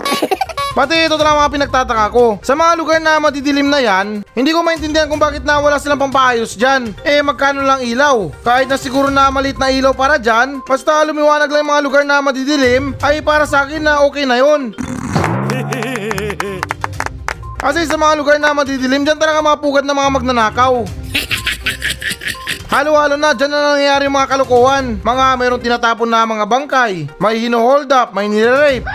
Pati 0.77 1.09
ito 1.09 1.17
talaga 1.17 1.49
mga 1.49 1.53
pinagtataka 1.57 2.05
ko. 2.13 2.37
Sa 2.45 2.53
mga 2.53 2.77
lugar 2.77 3.01
na 3.01 3.17
madidilim 3.17 3.65
na 3.65 3.81
yan, 3.81 4.21
hindi 4.37 4.53
ko 4.53 4.61
maintindihan 4.61 5.09
kung 5.09 5.17
bakit 5.17 5.41
na 5.41 5.57
wala 5.57 5.81
silang 5.81 5.97
pampaayos 5.97 6.53
dyan. 6.53 6.93
Eh 7.01 7.25
magkano 7.25 7.65
lang 7.65 7.81
ilaw? 7.81 8.29
Kahit 8.45 8.69
na 8.69 8.77
siguro 8.77 9.09
na 9.09 9.33
malit 9.33 9.57
na 9.57 9.73
ilaw 9.73 9.97
para 9.97 10.21
dyan, 10.21 10.61
basta 10.69 11.01
lumiwanag 11.01 11.49
lang 11.49 11.65
yung 11.65 11.73
mga 11.73 11.83
lugar 11.83 12.03
na 12.05 12.21
madidilim, 12.21 12.93
ay 13.01 13.25
para 13.25 13.49
sa 13.49 13.65
akin 13.65 13.81
na 13.81 14.05
okay 14.05 14.29
na 14.29 14.37
yon. 14.37 14.77
Kasi 17.59 17.83
sa 17.83 17.99
mga 17.99 18.15
lugar 18.15 18.39
na 18.39 18.55
madidilim, 18.55 19.03
dyan 19.03 19.19
talaga 19.19 19.43
mga 19.43 19.59
pugad 19.59 19.83
ng 19.83 19.91
mga 19.91 20.13
magnanakaw. 20.15 20.73
Halo-halo 22.71 23.19
na, 23.19 23.35
dyan 23.35 23.51
na 23.51 23.75
nangyayari 23.75 24.07
mga 24.07 24.29
kalokohan. 24.31 24.95
Mga 25.03 25.25
mayroong 25.35 25.63
tinatapon 25.67 26.07
na 26.07 26.23
mga 26.23 26.45
bangkay, 26.47 27.11
may 27.19 27.35
hino-hold 27.35 27.91
up, 27.91 28.15
may 28.15 28.31
nire-rape. 28.31 28.87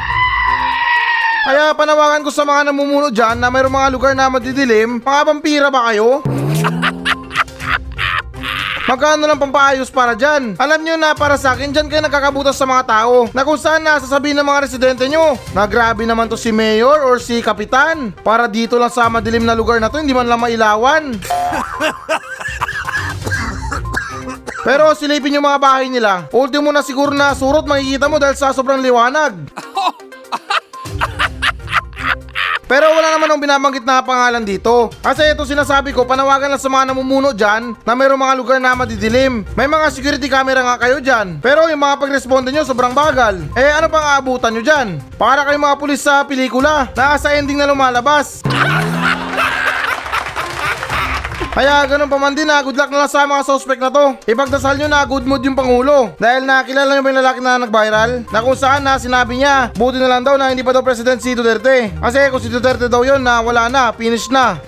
Kaya 1.45 1.77
panawagan 1.77 2.25
ko 2.25 2.33
sa 2.33 2.49
mga 2.49 2.73
namumuno 2.73 3.13
dyan 3.13 3.37
na 3.37 3.53
mayroong 3.53 3.77
mga 3.77 3.93
lugar 3.93 4.13
na 4.17 4.33
madidilim, 4.33 4.97
mga 5.05 5.23
vampira 5.29 5.69
ba 5.69 5.93
kayo? 5.93 6.25
Magkano 8.85 9.25
lang 9.25 9.41
pampaayos 9.41 9.89
para 9.89 10.13
dyan? 10.13 10.61
Alam 10.61 10.85
nyo 10.85 11.01
na 11.01 11.17
para 11.17 11.41
sa 11.41 11.57
akin 11.57 11.73
dyan 11.73 11.89
kayo 11.89 12.05
nagkakabutas 12.05 12.53
sa 12.53 12.69
mga 12.69 12.85
tao 12.85 13.25
na 13.33 13.41
kung 13.41 13.57
saan 13.57 13.81
nasasabihin 13.81 14.37
ng 14.37 14.45
mga 14.45 14.61
residente 14.69 15.09
nyo 15.09 15.41
na 15.57 15.65
grabe 15.65 16.05
naman 16.05 16.29
to 16.29 16.37
si 16.37 16.53
mayor 16.53 17.01
or 17.01 17.17
si 17.17 17.41
kapitan 17.41 18.13
para 18.21 18.45
dito 18.45 18.77
lang 18.77 18.93
sa 18.93 19.09
madilim 19.09 19.49
na 19.49 19.57
lugar 19.57 19.81
na 19.81 19.89
to 19.89 19.97
hindi 19.97 20.13
man 20.13 20.29
lang 20.29 20.37
mailawan. 20.37 21.17
Pero 24.69 24.93
silipin 24.93 25.41
yung 25.41 25.49
mga 25.49 25.61
bahay 25.61 25.89
nila. 25.89 26.29
Ultimo 26.29 26.69
na 26.69 26.85
siguro 26.85 27.17
na 27.17 27.33
surot 27.33 27.65
makikita 27.65 28.05
mo 28.09 28.21
dahil 28.21 28.37
sa 28.37 28.53
sobrang 28.53 28.85
liwanag. 28.85 29.64
Pero 32.65 32.91
wala 32.91 33.15
naman 33.15 33.29
ang 33.29 33.41
binabanggit 33.41 33.85
na 33.85 34.01
pangalan 34.01 34.45
dito. 34.45 34.89
Kasi 35.05 35.37
ito 35.37 35.45
sinasabi 35.45 35.93
ko, 35.93 36.09
panawagan 36.09 36.57
lang 36.57 36.63
sa 36.63 36.73
mga 36.73 36.91
namumuno 36.93 37.37
dyan 37.37 37.77
na 37.85 37.93
mayroong 37.93 38.21
mga 38.21 38.35
lugar 38.39 38.59
na 38.61 38.73
madidilim. 38.73 39.45
May 39.53 39.69
mga 39.69 39.93
security 39.93 40.29
camera 40.29 40.65
nga 40.65 40.81
kayo 40.81 40.99
dyan. 40.99 41.39
Pero 41.45 41.69
yung 41.69 41.81
mga 41.81 42.01
pag-responde 42.01 42.49
nyo 42.51 42.65
sobrang 42.65 42.97
bagal. 42.97 43.45
Eh 43.55 43.71
ano 43.71 43.87
pang 43.93 44.05
aabutan 44.05 44.53
nyo 44.57 44.63
dyan? 44.65 44.99
Para 45.21 45.45
kayong 45.45 45.65
mga 45.65 45.79
pulis 45.81 46.01
sa 46.01 46.25
pelikula 46.25 46.89
na 46.97 47.21
sa 47.21 47.37
ending 47.37 47.61
na 47.61 47.69
lumalabas. 47.69 48.41
Kaya 51.55 51.87
ganun 51.87 52.11
pa 52.11 52.19
man 52.19 52.35
din 52.35 52.51
na 52.51 52.59
good 52.67 52.75
luck 52.75 52.91
na 52.91 53.07
lang 53.07 53.13
sa 53.15 53.31
mga 53.31 53.47
suspect 53.47 53.79
na 53.79 53.87
to. 53.87 54.19
Ipagdasal 54.27 54.75
nyo 54.75 54.91
na 54.91 55.07
good 55.07 55.23
mood 55.23 55.39
yung 55.47 55.55
Pangulo. 55.55 56.11
Dahil 56.19 56.43
nakilala 56.43 56.99
nyo 56.99 57.03
ba 57.07 57.11
yung 57.15 57.21
lalaki 57.23 57.39
na 57.39 57.63
nag-viral? 57.63 58.11
Na 58.35 58.43
kung 58.43 58.59
saan 58.59 58.83
na 58.83 58.99
sinabi 58.99 59.39
niya, 59.39 59.71
buti 59.79 60.03
na 60.03 60.11
lang 60.11 60.27
daw 60.27 60.35
na 60.35 60.51
hindi 60.51 60.67
pa 60.67 60.75
daw 60.75 60.83
president 60.83 61.23
si 61.23 61.31
Duterte. 61.31 61.95
Kasi 61.95 62.27
kung 62.35 62.43
si 62.43 62.51
Duterte 62.51 62.91
daw 62.91 63.07
yun 63.07 63.23
na 63.23 63.39
wala 63.39 63.71
na, 63.71 63.95
finish 63.95 64.27
na. 64.35 64.59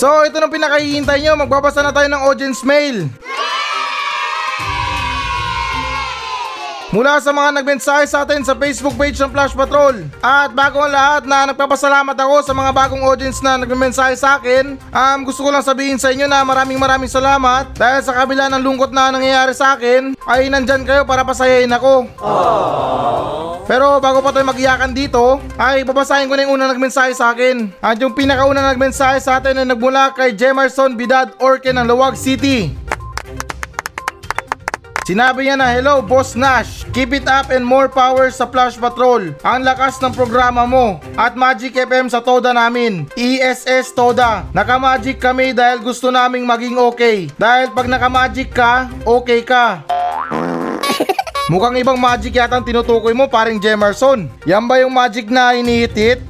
So 0.00 0.24
ito 0.24 0.40
nang 0.40 0.48
pinakahihintay 0.48 1.20
nyo, 1.20 1.36
magbabasa 1.36 1.84
na 1.84 1.92
tayo 1.92 2.08
ng 2.08 2.24
audience 2.24 2.64
mail. 2.64 3.04
Mula 6.90 7.22
sa 7.22 7.30
mga 7.30 7.62
nagmensahe 7.62 8.02
sa 8.10 8.26
atin 8.26 8.42
sa 8.42 8.50
Facebook 8.58 8.98
page 8.98 9.14
ng 9.22 9.30
Flash 9.30 9.54
Patrol. 9.54 10.10
At 10.18 10.50
bago 10.50 10.82
ang 10.82 10.90
lahat 10.90 11.22
na 11.22 11.46
nagpapasalamat 11.54 12.18
ako 12.18 12.42
sa 12.42 12.50
mga 12.50 12.74
bagong 12.74 13.06
audience 13.06 13.38
na 13.38 13.54
nagmensahe 13.62 14.18
sa 14.18 14.42
akin, 14.42 14.74
um, 14.74 15.18
gusto 15.22 15.46
ko 15.46 15.54
lang 15.54 15.62
sabihin 15.62 16.02
sa 16.02 16.10
inyo 16.10 16.26
na 16.26 16.42
maraming 16.42 16.82
maraming 16.82 17.06
salamat 17.06 17.70
dahil 17.78 18.02
sa 18.02 18.10
kabila 18.10 18.50
ng 18.50 18.66
lungkot 18.66 18.90
na 18.90 19.14
nangyayari 19.14 19.54
sa 19.54 19.78
akin, 19.78 20.18
ay 20.26 20.50
nandyan 20.50 20.82
kayo 20.82 21.06
para 21.06 21.22
pasayahin 21.22 21.70
ako. 21.70 22.10
Pero 23.70 24.02
bago 24.02 24.18
pa 24.18 24.34
tayo 24.34 24.50
magiyakan 24.50 24.90
dito, 24.90 25.38
ay 25.62 25.86
babasahin 25.86 26.26
ko 26.26 26.34
na 26.34 26.42
yung 26.42 26.58
unang 26.58 26.74
nagmensahe 26.74 27.14
sa 27.14 27.30
akin. 27.30 27.70
At 27.78 28.02
yung 28.02 28.18
pinakaunang 28.18 28.66
nagmensahe 28.66 29.22
sa 29.22 29.38
atin 29.38 29.62
ay 29.62 29.66
nagmula 29.70 30.10
kay 30.10 30.34
Jemerson 30.34 30.98
Bidad 30.98 31.38
Orke 31.38 31.70
ng 31.70 31.86
Luwag 31.86 32.18
City. 32.18 32.79
Sinabi 35.10 35.50
niya 35.50 35.58
na, 35.58 35.66
Hello 35.66 35.98
Boss 35.98 36.38
Nash, 36.38 36.86
keep 36.94 37.10
it 37.10 37.26
up 37.26 37.50
and 37.50 37.66
more 37.66 37.90
power 37.90 38.30
sa 38.30 38.46
Flash 38.46 38.78
Patrol. 38.78 39.34
Ang 39.42 39.66
lakas 39.66 39.98
ng 39.98 40.14
programa 40.14 40.62
mo 40.70 41.02
at 41.18 41.34
Magic 41.34 41.74
FM 41.74 42.06
sa 42.06 42.22
Toda 42.22 42.54
namin. 42.54 43.10
ESS 43.18 43.90
Toda. 43.90 44.46
Naka-magic 44.54 45.18
kami 45.18 45.50
dahil 45.50 45.82
gusto 45.82 46.14
naming 46.14 46.46
maging 46.46 46.78
okay. 46.78 47.26
Dahil 47.34 47.74
pag 47.74 47.90
naka-magic 47.90 48.54
ka, 48.54 48.86
okay 49.02 49.42
ka. 49.42 49.82
Mukhang 51.50 51.74
ibang 51.82 51.98
magic 51.98 52.38
yata 52.38 52.54
ang 52.54 52.62
tinutukoy 52.62 53.10
mo 53.10 53.26
paring 53.26 53.58
Jemerson. 53.58 54.30
Yan 54.46 54.70
ba 54.70 54.78
yung 54.78 54.94
magic 54.94 55.26
na 55.26 55.58
inihitit? 55.58 56.22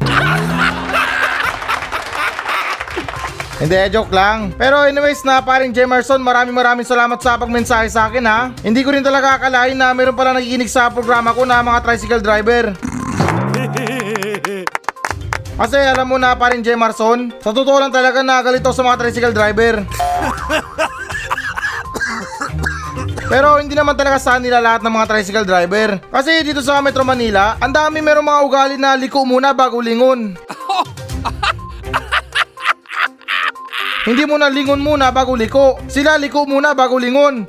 Hindi, 3.61 3.77
joke 3.93 4.09
lang. 4.09 4.57
Pero 4.57 4.89
anyways 4.89 5.21
na 5.21 5.45
paring 5.45 5.77
Jemerson, 5.77 6.25
maraming 6.25 6.57
maraming 6.57 6.89
salamat 6.89 7.21
sa 7.21 7.37
pagmensahe 7.37 7.93
sa 7.93 8.09
akin 8.09 8.25
ha. 8.25 8.49
Hindi 8.65 8.81
ko 8.81 8.97
rin 8.97 9.05
talaga 9.05 9.37
akalain 9.37 9.77
na 9.77 9.93
meron 9.93 10.17
pala 10.17 10.33
nakikinig 10.33 10.73
sa 10.73 10.89
programa 10.89 11.37
ko 11.37 11.45
na 11.45 11.61
mga 11.61 11.85
tricycle 11.85 12.25
driver. 12.25 12.73
Kasi 15.61 15.77
alam 15.77 16.09
mo 16.09 16.17
na 16.17 16.33
paring 16.33 16.65
Jemerson, 16.65 17.37
sa 17.37 17.53
totoo 17.53 17.77
lang 17.77 17.93
talaga 17.93 18.25
nagalito 18.25 18.73
sa 18.73 18.81
mga 18.81 18.97
tricycle 18.97 19.37
driver. 19.37 19.85
Pero 23.29 23.61
hindi 23.61 23.77
naman 23.77 23.93
talaga 23.93 24.17
sa 24.17 24.41
nila 24.41 24.57
lahat 24.59 24.81
ng 24.81 24.91
mga 24.91 25.07
tricycle 25.07 25.45
driver. 25.45 26.01
Kasi 26.09 26.41
dito 26.49 26.65
sa 26.65 26.81
Metro 26.81 27.05
Manila, 27.05 27.61
ang 27.61 27.77
dami 27.77 28.01
merong 28.01 28.25
mga 28.25 28.41
ugali 28.41 28.77
na 28.81 28.97
liko 28.97 29.21
muna 29.29 29.53
bago 29.53 29.85
lingon. 29.85 30.33
Hindi 34.01 34.25
mo 34.25 34.41
na 34.41 34.49
lingon 34.49 34.81
muna 34.81 35.13
bago 35.13 35.37
liko. 35.37 35.77
Sila 35.85 36.17
liko 36.17 36.49
muna 36.49 36.73
bago 36.73 36.97
lingon. 36.97 37.45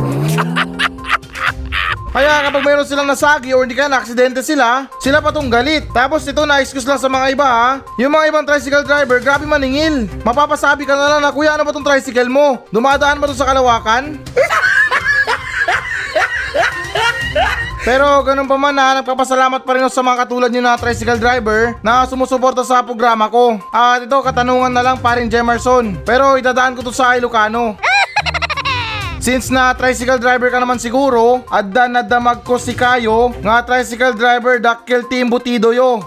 Kaya 2.11 2.43
kapag 2.43 2.67
mayroon 2.67 2.83
silang 2.83 3.07
nasagi 3.07 3.55
or 3.55 3.63
hindi 3.63 3.71
ka 3.71 3.87
na-aksidente 3.87 4.43
sila, 4.43 4.83
sila 4.99 5.23
pa 5.23 5.31
tong 5.31 5.47
galit. 5.47 5.87
Tapos 5.95 6.27
ito 6.27 6.43
na 6.43 6.59
excuse 6.59 6.83
lang 6.83 6.99
sa 6.99 7.07
mga 7.07 7.31
iba 7.31 7.47
ha. 7.47 7.69
Yung 7.95 8.11
mga 8.11 8.27
ibang 8.27 8.43
tricycle 8.43 8.83
driver, 8.83 9.23
grabe 9.23 9.47
maningil. 9.47 10.11
Mapapasabi 10.27 10.83
ka 10.83 10.91
na 10.91 11.07
lang 11.07 11.21
na 11.23 11.31
kuya 11.31 11.55
ano 11.55 11.63
ba 11.63 11.71
tong 11.71 11.87
tricycle 11.87 12.27
mo? 12.27 12.67
Dumadaan 12.67 13.15
ba 13.15 13.31
to 13.31 13.35
sa 13.35 13.47
kalawakan? 13.47 14.19
Pero 17.91 18.07
ganun 18.23 18.47
pa 18.47 18.55
man 18.55 18.71
na 18.71 19.03
nagpapasalamat 19.03 19.67
pa 19.67 19.75
rin 19.75 19.83
ako 19.83 19.91
sa 19.91 19.99
mga 19.99 20.23
katulad 20.23 20.47
nyo 20.47 20.63
na 20.63 20.79
tricycle 20.79 21.19
driver 21.19 21.75
na 21.83 22.07
sumusuporta 22.07 22.63
sa 22.63 22.79
programa 22.79 23.27
ko. 23.27 23.59
At 23.67 24.07
ito 24.07 24.15
katanungan 24.15 24.71
na 24.71 24.79
lang 24.79 24.95
parin 25.03 25.27
Jemerson. 25.27 25.99
Pero 26.07 26.39
idadaan 26.39 26.71
ko 26.71 26.87
to 26.87 26.95
sa 26.95 27.19
Ilocano. 27.19 27.75
Since 29.19 29.51
na 29.51 29.75
tricycle 29.75 30.23
driver 30.23 30.47
ka 30.47 30.63
naman 30.63 30.79
siguro, 30.79 31.43
adda 31.51 31.91
na 31.91 31.99
damag 31.99 32.47
ko 32.47 32.55
si 32.55 32.71
Kayo, 32.71 33.35
nga 33.43 33.59
tricycle 33.59 34.15
driver 34.15 34.63
dakil 34.63 35.03
team 35.11 35.27
butido 35.27 35.75
yo. 35.75 35.99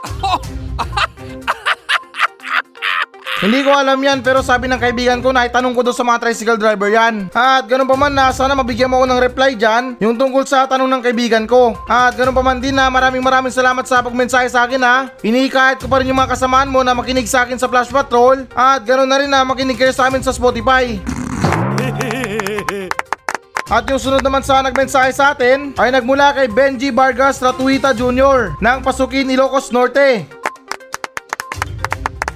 Hindi 3.45 3.61
ko 3.61 3.77
alam 3.77 4.01
yan 4.01 4.25
pero 4.25 4.41
sabi 4.41 4.73
ng 4.73 4.81
kaibigan 4.81 5.21
ko 5.21 5.29
na 5.29 5.45
itanong 5.45 5.77
ko 5.77 5.85
doon 5.85 5.93
sa 5.93 6.01
mga 6.01 6.17
tricycle 6.17 6.57
driver 6.57 6.89
yan. 6.89 7.29
At 7.37 7.69
ganun 7.69 7.85
pa 7.85 7.93
man 7.93 8.17
na 8.17 8.33
sana 8.33 8.57
mabigyan 8.57 8.89
mo 8.89 9.05
ako 9.05 9.07
ng 9.13 9.21
reply 9.21 9.53
dyan 9.53 10.01
yung 10.01 10.17
tungkol 10.17 10.49
sa 10.49 10.65
tanong 10.65 10.89
ng 10.89 11.05
kaibigan 11.05 11.45
ko. 11.45 11.77
At 11.85 12.17
ganun 12.17 12.33
pa 12.33 12.41
man 12.41 12.57
din 12.57 12.73
na 12.73 12.89
maraming 12.89 13.21
maraming 13.21 13.53
salamat 13.53 13.85
sa 13.85 14.01
pagmensahe 14.01 14.49
sa 14.49 14.65
akin 14.65 14.81
ha. 14.81 15.13
Inikahit 15.21 15.85
ko 15.85 15.93
pa 15.93 16.01
rin 16.01 16.09
yung 16.09 16.17
mga 16.17 16.33
kasamaan 16.33 16.73
mo 16.73 16.81
na 16.81 16.97
makinig 16.97 17.29
sa 17.29 17.45
akin 17.45 17.61
sa 17.61 17.69
Flash 17.69 17.93
Patrol. 17.93 18.49
At 18.57 18.81
ganun 18.89 19.13
na 19.13 19.21
rin 19.21 19.29
na 19.29 19.45
makinig 19.45 19.77
kayo 19.77 19.93
sa 19.93 20.09
amin 20.09 20.25
sa 20.25 20.33
Spotify. 20.33 20.97
At 23.77 23.85
yung 23.93 24.01
sunod 24.01 24.25
naman 24.25 24.41
sa 24.41 24.65
nagmensahe 24.65 25.13
sa 25.13 25.37
atin 25.37 25.77
ay 25.77 25.93
nagmula 25.93 26.33
kay 26.33 26.49
Benji 26.49 26.89
Vargas 26.89 27.45
Ratuita 27.45 27.93
Jr. 27.93 28.57
ng 28.57 28.79
Pasukin 28.81 29.29
Ilocos 29.29 29.69
Norte. 29.69 30.44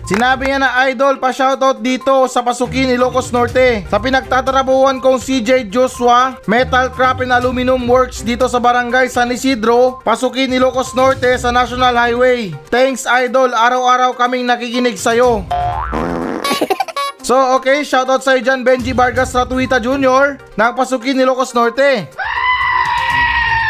Sinabi 0.09 0.49
niya 0.49 0.57
na 0.57 0.73
idol 0.89 1.21
pa 1.21 1.37
shoutout 1.37 1.85
dito 1.85 2.25
sa 2.33 2.41
Pasukin 2.41 2.89
Ilocos 2.97 3.29
Norte 3.29 3.85
sa 3.93 4.01
pinagtatrabuhan 4.01 5.05
kong 5.05 5.21
CJ 5.21 5.69
Joshua 5.69 6.41
Metal 6.49 6.89
Crap 6.89 7.21
and 7.21 7.29
Aluminum 7.29 7.85
Works 7.85 8.25
dito 8.25 8.49
sa 8.49 8.57
Barangay 8.57 9.13
San 9.13 9.29
Isidro, 9.29 10.01
Pasukin 10.01 10.49
Ilocos 10.57 10.97
Norte 10.97 11.37
sa 11.37 11.53
National 11.53 11.93
Highway. 11.93 12.57
Thanks 12.73 13.05
idol, 13.05 13.53
araw-araw 13.53 14.17
kaming 14.17 14.49
nakikinig 14.49 14.97
sa'yo. 14.97 15.45
So 17.29 17.61
okay, 17.61 17.85
shoutout 17.85 18.25
sa'yo 18.25 18.41
dyan 18.41 18.65
Benji 18.65 18.97
Vargas 18.97 19.37
Ratuita 19.37 19.77
Jr. 19.77 20.41
ng 20.57 20.73
Pasukin 20.73 21.21
Ilocos 21.21 21.53
Norte. 21.53 22.09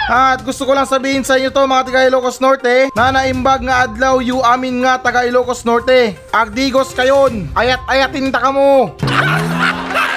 At 0.09 0.40
gusto 0.40 0.64
ko 0.64 0.73
lang 0.73 0.88
sabihin 0.88 1.21
sa 1.21 1.37
inyo 1.37 1.53
to 1.53 1.68
mga 1.68 1.85
taga 1.85 2.09
Ilocos 2.09 2.40
Norte 2.40 2.88
na 2.97 3.12
naimbag 3.12 3.61
nga 3.61 3.85
adlaw 3.85 4.25
yu 4.25 4.40
amin 4.40 4.81
nga 4.81 4.97
taga 4.97 5.29
Ilocos 5.29 5.68
Norte. 5.68 6.16
Agdigos 6.33 6.97
kayon, 6.97 7.53
ayat-ayatin 7.53 8.33
ta 8.33 8.40
ka 8.40 8.49
mo. 8.49 8.97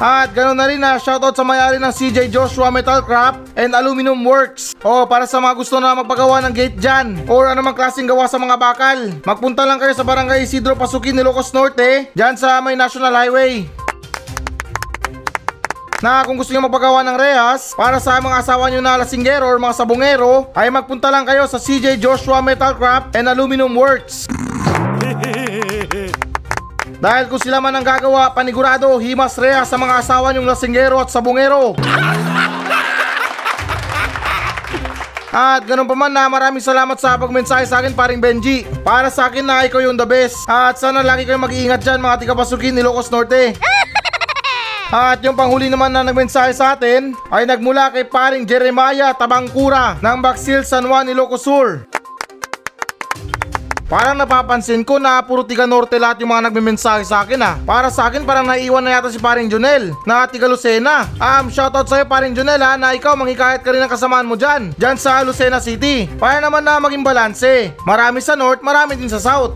At 0.00 0.32
ganoon 0.32 0.56
na 0.56 0.68
rin 0.68 0.80
na 0.80 0.96
shoutout 0.96 1.36
sa 1.36 1.44
mayari 1.44 1.76
ng 1.76 1.92
CJ 1.92 2.32
Joshua 2.32 2.72
Metal 2.72 3.04
Craft 3.04 3.56
and 3.56 3.76
Aluminum 3.76 4.20
Works. 4.20 4.72
O 4.80 5.04
para 5.04 5.24
sa 5.28 5.40
mga 5.40 5.56
gusto 5.60 5.76
na 5.76 5.96
magpagawa 5.96 6.44
ng 6.44 6.56
gate 6.56 6.76
dyan 6.76 7.24
or 7.28 7.48
anumang 7.48 7.76
klaseng 7.76 8.08
gawa 8.08 8.24
sa 8.24 8.40
mga 8.40 8.56
bakal. 8.56 8.96
Magpunta 9.24 9.68
lang 9.68 9.76
kayo 9.76 9.92
sa 9.96 10.04
Barangay 10.04 10.44
Isidro 10.44 10.72
Pasukin, 10.76 11.20
Ilocos 11.20 11.52
Norte, 11.52 12.12
dyan 12.16 12.36
sa 12.36 12.60
may 12.64 12.76
National 12.80 13.12
Highway. 13.12 13.68
Na 16.00 16.24
kung 16.24 16.40
gusto 16.40 16.56
nyo 16.56 16.64
magpagawa 16.64 17.04
ng 17.04 17.16
rehas 17.20 17.76
para 17.76 18.00
sa 18.00 18.16
mga 18.24 18.40
asawa 18.40 18.72
nyo 18.72 18.80
na 18.80 19.04
lasinggero 19.04 19.44
or 19.44 19.60
mga 19.60 19.84
sabungero 19.84 20.48
ay 20.56 20.72
magpunta 20.72 21.12
lang 21.12 21.28
kayo 21.28 21.44
sa 21.44 21.60
CJ 21.60 22.00
Joshua 22.00 22.40
Metal 22.40 22.72
Craft 22.72 23.20
and 23.20 23.28
Aluminum 23.28 23.68
Works. 23.76 24.24
Dahil 27.04 27.28
kung 27.28 27.40
sila 27.40 27.60
man 27.60 27.76
ang 27.76 27.84
gagawa, 27.84 28.32
panigurado, 28.32 28.88
himas 28.96 29.36
rea 29.36 29.60
sa 29.68 29.76
mga 29.76 30.00
asawa 30.00 30.32
niyong 30.32 30.48
lasinggero 30.48 30.96
at 30.96 31.12
sabungero. 31.12 31.76
At 35.30 35.62
ganun 35.62 35.86
pa 35.86 35.94
man 35.94 36.10
na 36.10 36.26
maraming 36.26 36.58
salamat 36.58 36.98
sa 36.98 37.14
pagmensahe 37.14 37.62
sa 37.62 37.78
akin 37.78 37.94
paring 37.94 38.18
Benji. 38.18 38.66
Para 38.82 39.06
sa 39.14 39.30
akin 39.30 39.46
na 39.46 39.62
ikaw 39.62 39.78
yung 39.78 39.94
the 39.94 40.02
best. 40.02 40.42
At 40.50 40.74
sana 40.74 41.06
lagi 41.06 41.22
kayong 41.22 41.46
mag-iingat 41.46 41.86
dyan 41.86 42.02
mga 42.02 42.26
tigapasukin 42.26 42.74
ni 42.74 42.82
Locos 42.82 43.14
Norte. 43.14 43.54
At 44.90 45.22
yung 45.22 45.38
panghuli 45.38 45.70
naman 45.70 45.94
na 45.94 46.02
nagmensahe 46.02 46.50
sa 46.50 46.74
atin 46.74 47.14
ay 47.30 47.46
nagmula 47.46 47.94
kay 47.94 48.02
paring 48.10 48.42
Jeremiah 48.42 49.14
Tabangkura 49.14 50.02
ng 50.02 50.18
Baksil 50.18 50.66
San 50.66 50.90
Juan, 50.90 51.06
Ilocos 51.06 51.46
Sur. 51.46 51.86
Parang 53.86 54.18
napapansin 54.18 54.82
ko 54.82 54.98
na 54.98 55.22
puro 55.22 55.46
tiga 55.46 55.62
Norte 55.62 55.94
lahat 55.94 56.18
yung 56.22 56.34
mga 56.34 56.50
nagme-mensahe 56.50 57.06
sa 57.06 57.22
akin 57.22 57.38
ah. 57.38 57.54
Para 57.62 57.86
sa 57.86 58.10
akin 58.10 58.26
parang 58.26 58.46
naiwan 58.46 58.82
na 58.82 58.98
yata 58.98 59.14
si 59.14 59.22
paring 59.22 59.46
Junel 59.46 59.94
na 60.02 60.26
tiga 60.26 60.50
Lucena. 60.50 61.06
Um, 61.22 61.54
shoutout 61.54 61.86
sa'yo 61.86 62.06
paring 62.10 62.34
Junel 62.34 62.58
ha 62.58 62.74
na 62.74 62.90
ikaw 62.90 63.14
manghikayat 63.14 63.62
ka 63.62 63.70
rin 63.70 63.82
ng 63.86 63.90
kasamaan 63.90 64.26
mo 64.26 64.34
dyan. 64.34 64.74
Dyan 64.74 64.98
sa 64.98 65.22
Lucena 65.22 65.62
City. 65.62 66.10
Para 66.18 66.42
naman 66.42 66.66
na 66.66 66.82
maging 66.82 67.06
balanse. 67.06 67.74
Marami 67.86 68.18
sa 68.18 68.34
North, 68.34 68.62
marami 68.62 68.98
din 68.98 69.10
sa 69.10 69.22
South. 69.22 69.54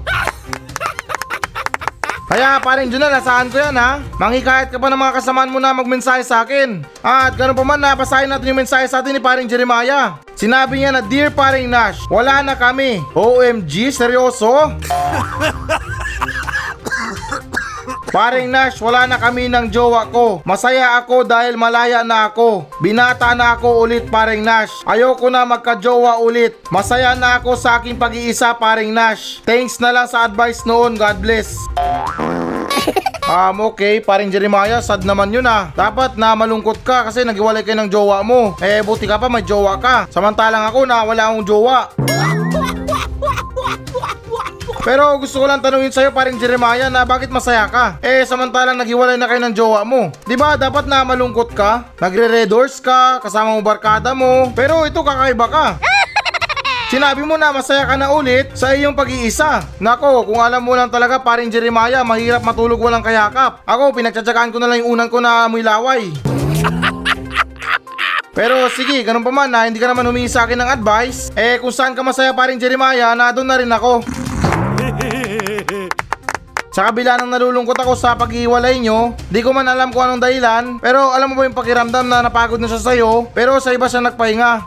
Kaya 2.24 2.56
paring 2.64 2.88
Junel, 2.88 3.12
nasaan 3.12 3.52
ko 3.52 3.60
yan 3.60 3.76
ha? 3.76 4.00
Manghikayat 4.16 4.72
ka 4.72 4.80
pa 4.80 4.88
ng 4.88 4.96
mga 4.96 5.14
kasamaan 5.20 5.52
mo 5.52 5.60
na 5.60 5.76
magmensahe 5.76 6.24
sa 6.24 6.40
akin. 6.40 6.80
At 7.04 7.37
ganun 7.37 7.52
pa 7.52 7.64
man 7.68 7.76
na, 7.76 7.92
basahin 7.92 8.32
natin 8.32 8.48
yung 8.48 8.64
mensahe 8.64 8.88
sa 8.88 9.04
atin 9.04 9.12
ni 9.12 9.20
paring 9.20 9.44
Jeremiah. 9.44 10.16
Sinabi 10.32 10.80
niya 10.80 10.90
na, 10.96 11.04
Dear 11.04 11.28
paring 11.28 11.68
Nash, 11.68 12.00
wala 12.08 12.40
na 12.40 12.56
kami. 12.56 13.04
OMG, 13.12 13.92
seryoso? 13.92 14.50
Paring 18.14 18.46
Nash, 18.46 18.79
wala 18.79 19.11
na 19.11 19.18
kami 19.18 19.50
ng 19.50 19.74
jowa 19.74 20.07
ko. 20.07 20.38
Masaya 20.46 21.03
ako 21.03 21.27
dahil 21.27 21.59
malaya 21.59 22.07
na 22.07 22.31
ako. 22.31 22.62
Binata 22.79 23.35
na 23.35 23.59
ako 23.59 23.83
ulit 23.83 24.07
paring 24.07 24.38
Nash. 24.38 24.70
Ayoko 24.87 25.27
na 25.35 25.42
magka-jowa 25.42 26.22
ulit. 26.22 26.55
Masaya 26.70 27.18
na 27.18 27.42
ako 27.42 27.59
sa 27.59 27.83
aking 27.83 27.98
pag-iisa 27.98 28.55
paring 28.55 28.94
Nash. 28.94 29.42
Thanks 29.42 29.83
na 29.83 29.90
lang 29.90 30.07
sa 30.07 30.31
advice 30.31 30.62
noon. 30.62 30.94
God 30.94 31.18
bless. 31.18 31.59
Um, 33.24 33.72
okay, 33.72 34.05
paring 34.05 34.29
Jeremiah, 34.29 34.85
sad 34.85 35.00
naman 35.00 35.33
yun 35.33 35.48
ah. 35.48 35.72
Dapat 35.72 36.20
na 36.20 36.37
malungkot 36.37 36.85
ka 36.85 37.09
kasi 37.09 37.24
nagiwalay 37.24 37.64
kayo 37.64 37.81
ng 37.81 37.88
jowa 37.88 38.20
mo. 38.20 38.53
Eh, 38.61 38.85
buti 38.85 39.09
ka 39.09 39.16
pa 39.16 39.33
may 39.33 39.40
jowa 39.40 39.81
ka. 39.81 40.05
Samantalang 40.12 40.68
ako 40.68 40.85
na 40.85 41.09
wala 41.09 41.33
akong 41.33 41.48
jowa. 41.48 41.88
Pero 44.85 45.16
gusto 45.16 45.40
ko 45.40 45.49
lang 45.49 45.64
tanungin 45.64 45.88
sa'yo 45.88 46.12
paring 46.12 46.37
Jeremiah 46.37 46.92
na 46.92 47.09
bakit 47.09 47.33
masaya 47.33 47.64
ka? 47.73 47.97
Eh, 48.05 48.20
samantalang 48.29 48.77
naghiwalay 48.77 49.16
na 49.16 49.25
kayo 49.25 49.40
ng 49.40 49.57
jowa 49.57 49.81
mo. 49.81 50.12
Di 50.29 50.37
ba 50.37 50.61
dapat 50.61 50.85
na 50.85 51.01
malungkot 51.01 51.57
ka? 51.57 51.88
Nagre-red 51.97 52.53
doors 52.53 52.85
ka, 52.85 53.16
kasama 53.25 53.57
mo 53.57 53.64
barkada 53.64 54.12
mo. 54.12 54.53
Pero 54.53 54.85
ito 54.85 55.01
kakaiba 55.01 55.49
ka. 55.49 55.66
Sinabi 56.92 57.25
mo 57.25 57.40
na 57.40 57.49
masaya 57.49 57.88
ka 57.88 57.97
na 57.97 58.12
ulit 58.12 58.53
sa 58.53 58.77
iyong 58.77 58.92
pag-iisa. 58.92 59.64
Nako, 59.81 60.29
kung 60.29 60.44
alam 60.44 60.61
mo 60.61 60.77
lang 60.77 60.92
talaga 60.92 61.16
paring 61.16 61.49
Jeremiah, 61.49 62.05
mahirap 62.05 62.44
matulog 62.44 62.77
walang 62.77 63.01
kayakap. 63.01 63.64
Ako, 63.64 63.97
pinagtsatsagaan 63.97 64.53
ko 64.53 64.61
na 64.61 64.68
lang 64.68 64.85
yung 64.85 65.01
unang 65.01 65.09
ko 65.09 65.16
na 65.16 65.49
amoy 65.49 65.64
laway. 65.64 66.12
Pero 68.37 68.68
sige, 68.68 69.01
ganun 69.01 69.25
pa 69.25 69.33
man 69.33 69.49
na 69.49 69.64
hindi 69.64 69.81
ka 69.81 69.88
naman 69.88 70.05
humingi 70.05 70.29
sa 70.29 70.44
akin 70.44 70.61
ng 70.61 70.70
advice. 70.77 71.33
Eh 71.33 71.57
kung 71.57 71.73
saan 71.73 71.97
ka 71.97 72.05
masaya 72.05 72.37
paring 72.37 72.61
Jeremiah, 72.61 73.16
na 73.16 73.33
doon 73.33 73.49
na 73.49 73.57
rin 73.57 73.73
ako. 73.73 74.23
Sa 76.74 76.90
kabila 76.90 77.14
ng 77.22 77.30
nalulungkot 77.30 77.78
ako 77.78 77.94
sa 77.94 78.18
paghiwalay 78.18 78.83
nyo, 78.83 79.14
di 79.30 79.46
ko 79.46 79.54
man 79.54 79.70
alam 79.70 79.94
kung 79.94 80.02
anong 80.02 80.18
dahilan, 80.18 80.64
pero 80.83 81.14
alam 81.14 81.30
mo 81.30 81.38
ba 81.38 81.46
yung 81.46 81.54
pakiramdam 81.54 82.02
na 82.02 82.26
napagod 82.26 82.59
na 82.59 82.66
siya 82.66 82.83
sa'yo, 82.83 83.30
pero 83.30 83.62
sa 83.62 83.70
iba 83.70 83.87
siya 83.87 84.02
nagpahinga. 84.02 84.66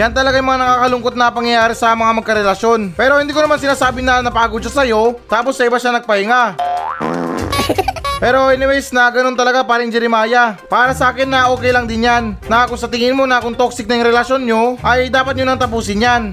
Yan 0.00 0.16
talaga 0.16 0.40
yung 0.40 0.48
mga 0.48 0.60
nakakalungkot 0.64 1.12
na 1.12 1.28
pangyayari 1.28 1.76
sa 1.76 1.92
mga 1.92 2.24
magkarelasyon. 2.24 2.96
Pero 2.96 3.20
hindi 3.20 3.36
ko 3.36 3.44
naman 3.44 3.60
sinasabi 3.60 4.00
na 4.00 4.24
napagod 4.24 4.64
siya 4.64 4.80
sa'yo, 4.80 5.20
tapos 5.28 5.60
sa 5.60 5.68
iba 5.68 5.76
siya 5.76 5.92
nagpahinga. 5.92 6.56
Pero 8.24 8.48
anyways 8.48 8.96
na 8.96 9.12
ganun 9.12 9.36
talaga 9.36 9.60
paring 9.60 9.92
Jeremiah. 9.92 10.56
Para 10.72 10.96
sa 10.96 11.12
akin 11.12 11.28
na 11.28 11.52
okay 11.52 11.68
lang 11.68 11.84
din 11.84 12.08
yan. 12.08 12.32
Na 12.48 12.64
kung 12.64 12.80
sa 12.80 12.88
tingin 12.88 13.12
mo 13.12 13.28
na 13.28 13.44
kung 13.44 13.52
toxic 13.52 13.84
na 13.84 14.00
yung 14.00 14.08
relasyon 14.08 14.40
nyo, 14.40 14.62
ay 14.80 15.12
dapat 15.12 15.36
nyo 15.36 15.44
nang 15.44 15.60
tapusin 15.60 16.00
yan. 16.00 16.32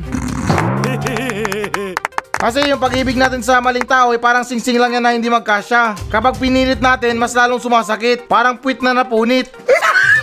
Kasi 2.44 2.60
yung 2.68 2.76
pag-ibig 2.84 3.16
natin 3.16 3.40
sa 3.40 3.64
maling 3.64 3.88
tao 3.88 4.12
ay 4.12 4.20
parang 4.20 4.44
singsing 4.44 4.76
lang 4.76 4.92
yan 4.92 5.00
na 5.00 5.16
hindi 5.16 5.32
magkasya. 5.32 5.96
Kapag 6.12 6.36
pinilit 6.36 6.84
natin, 6.84 7.16
mas 7.16 7.32
lalong 7.32 7.64
sumasakit. 7.64 8.28
Parang 8.28 8.60
puwit 8.60 8.84
na 8.84 8.92
napunit. 8.92 9.48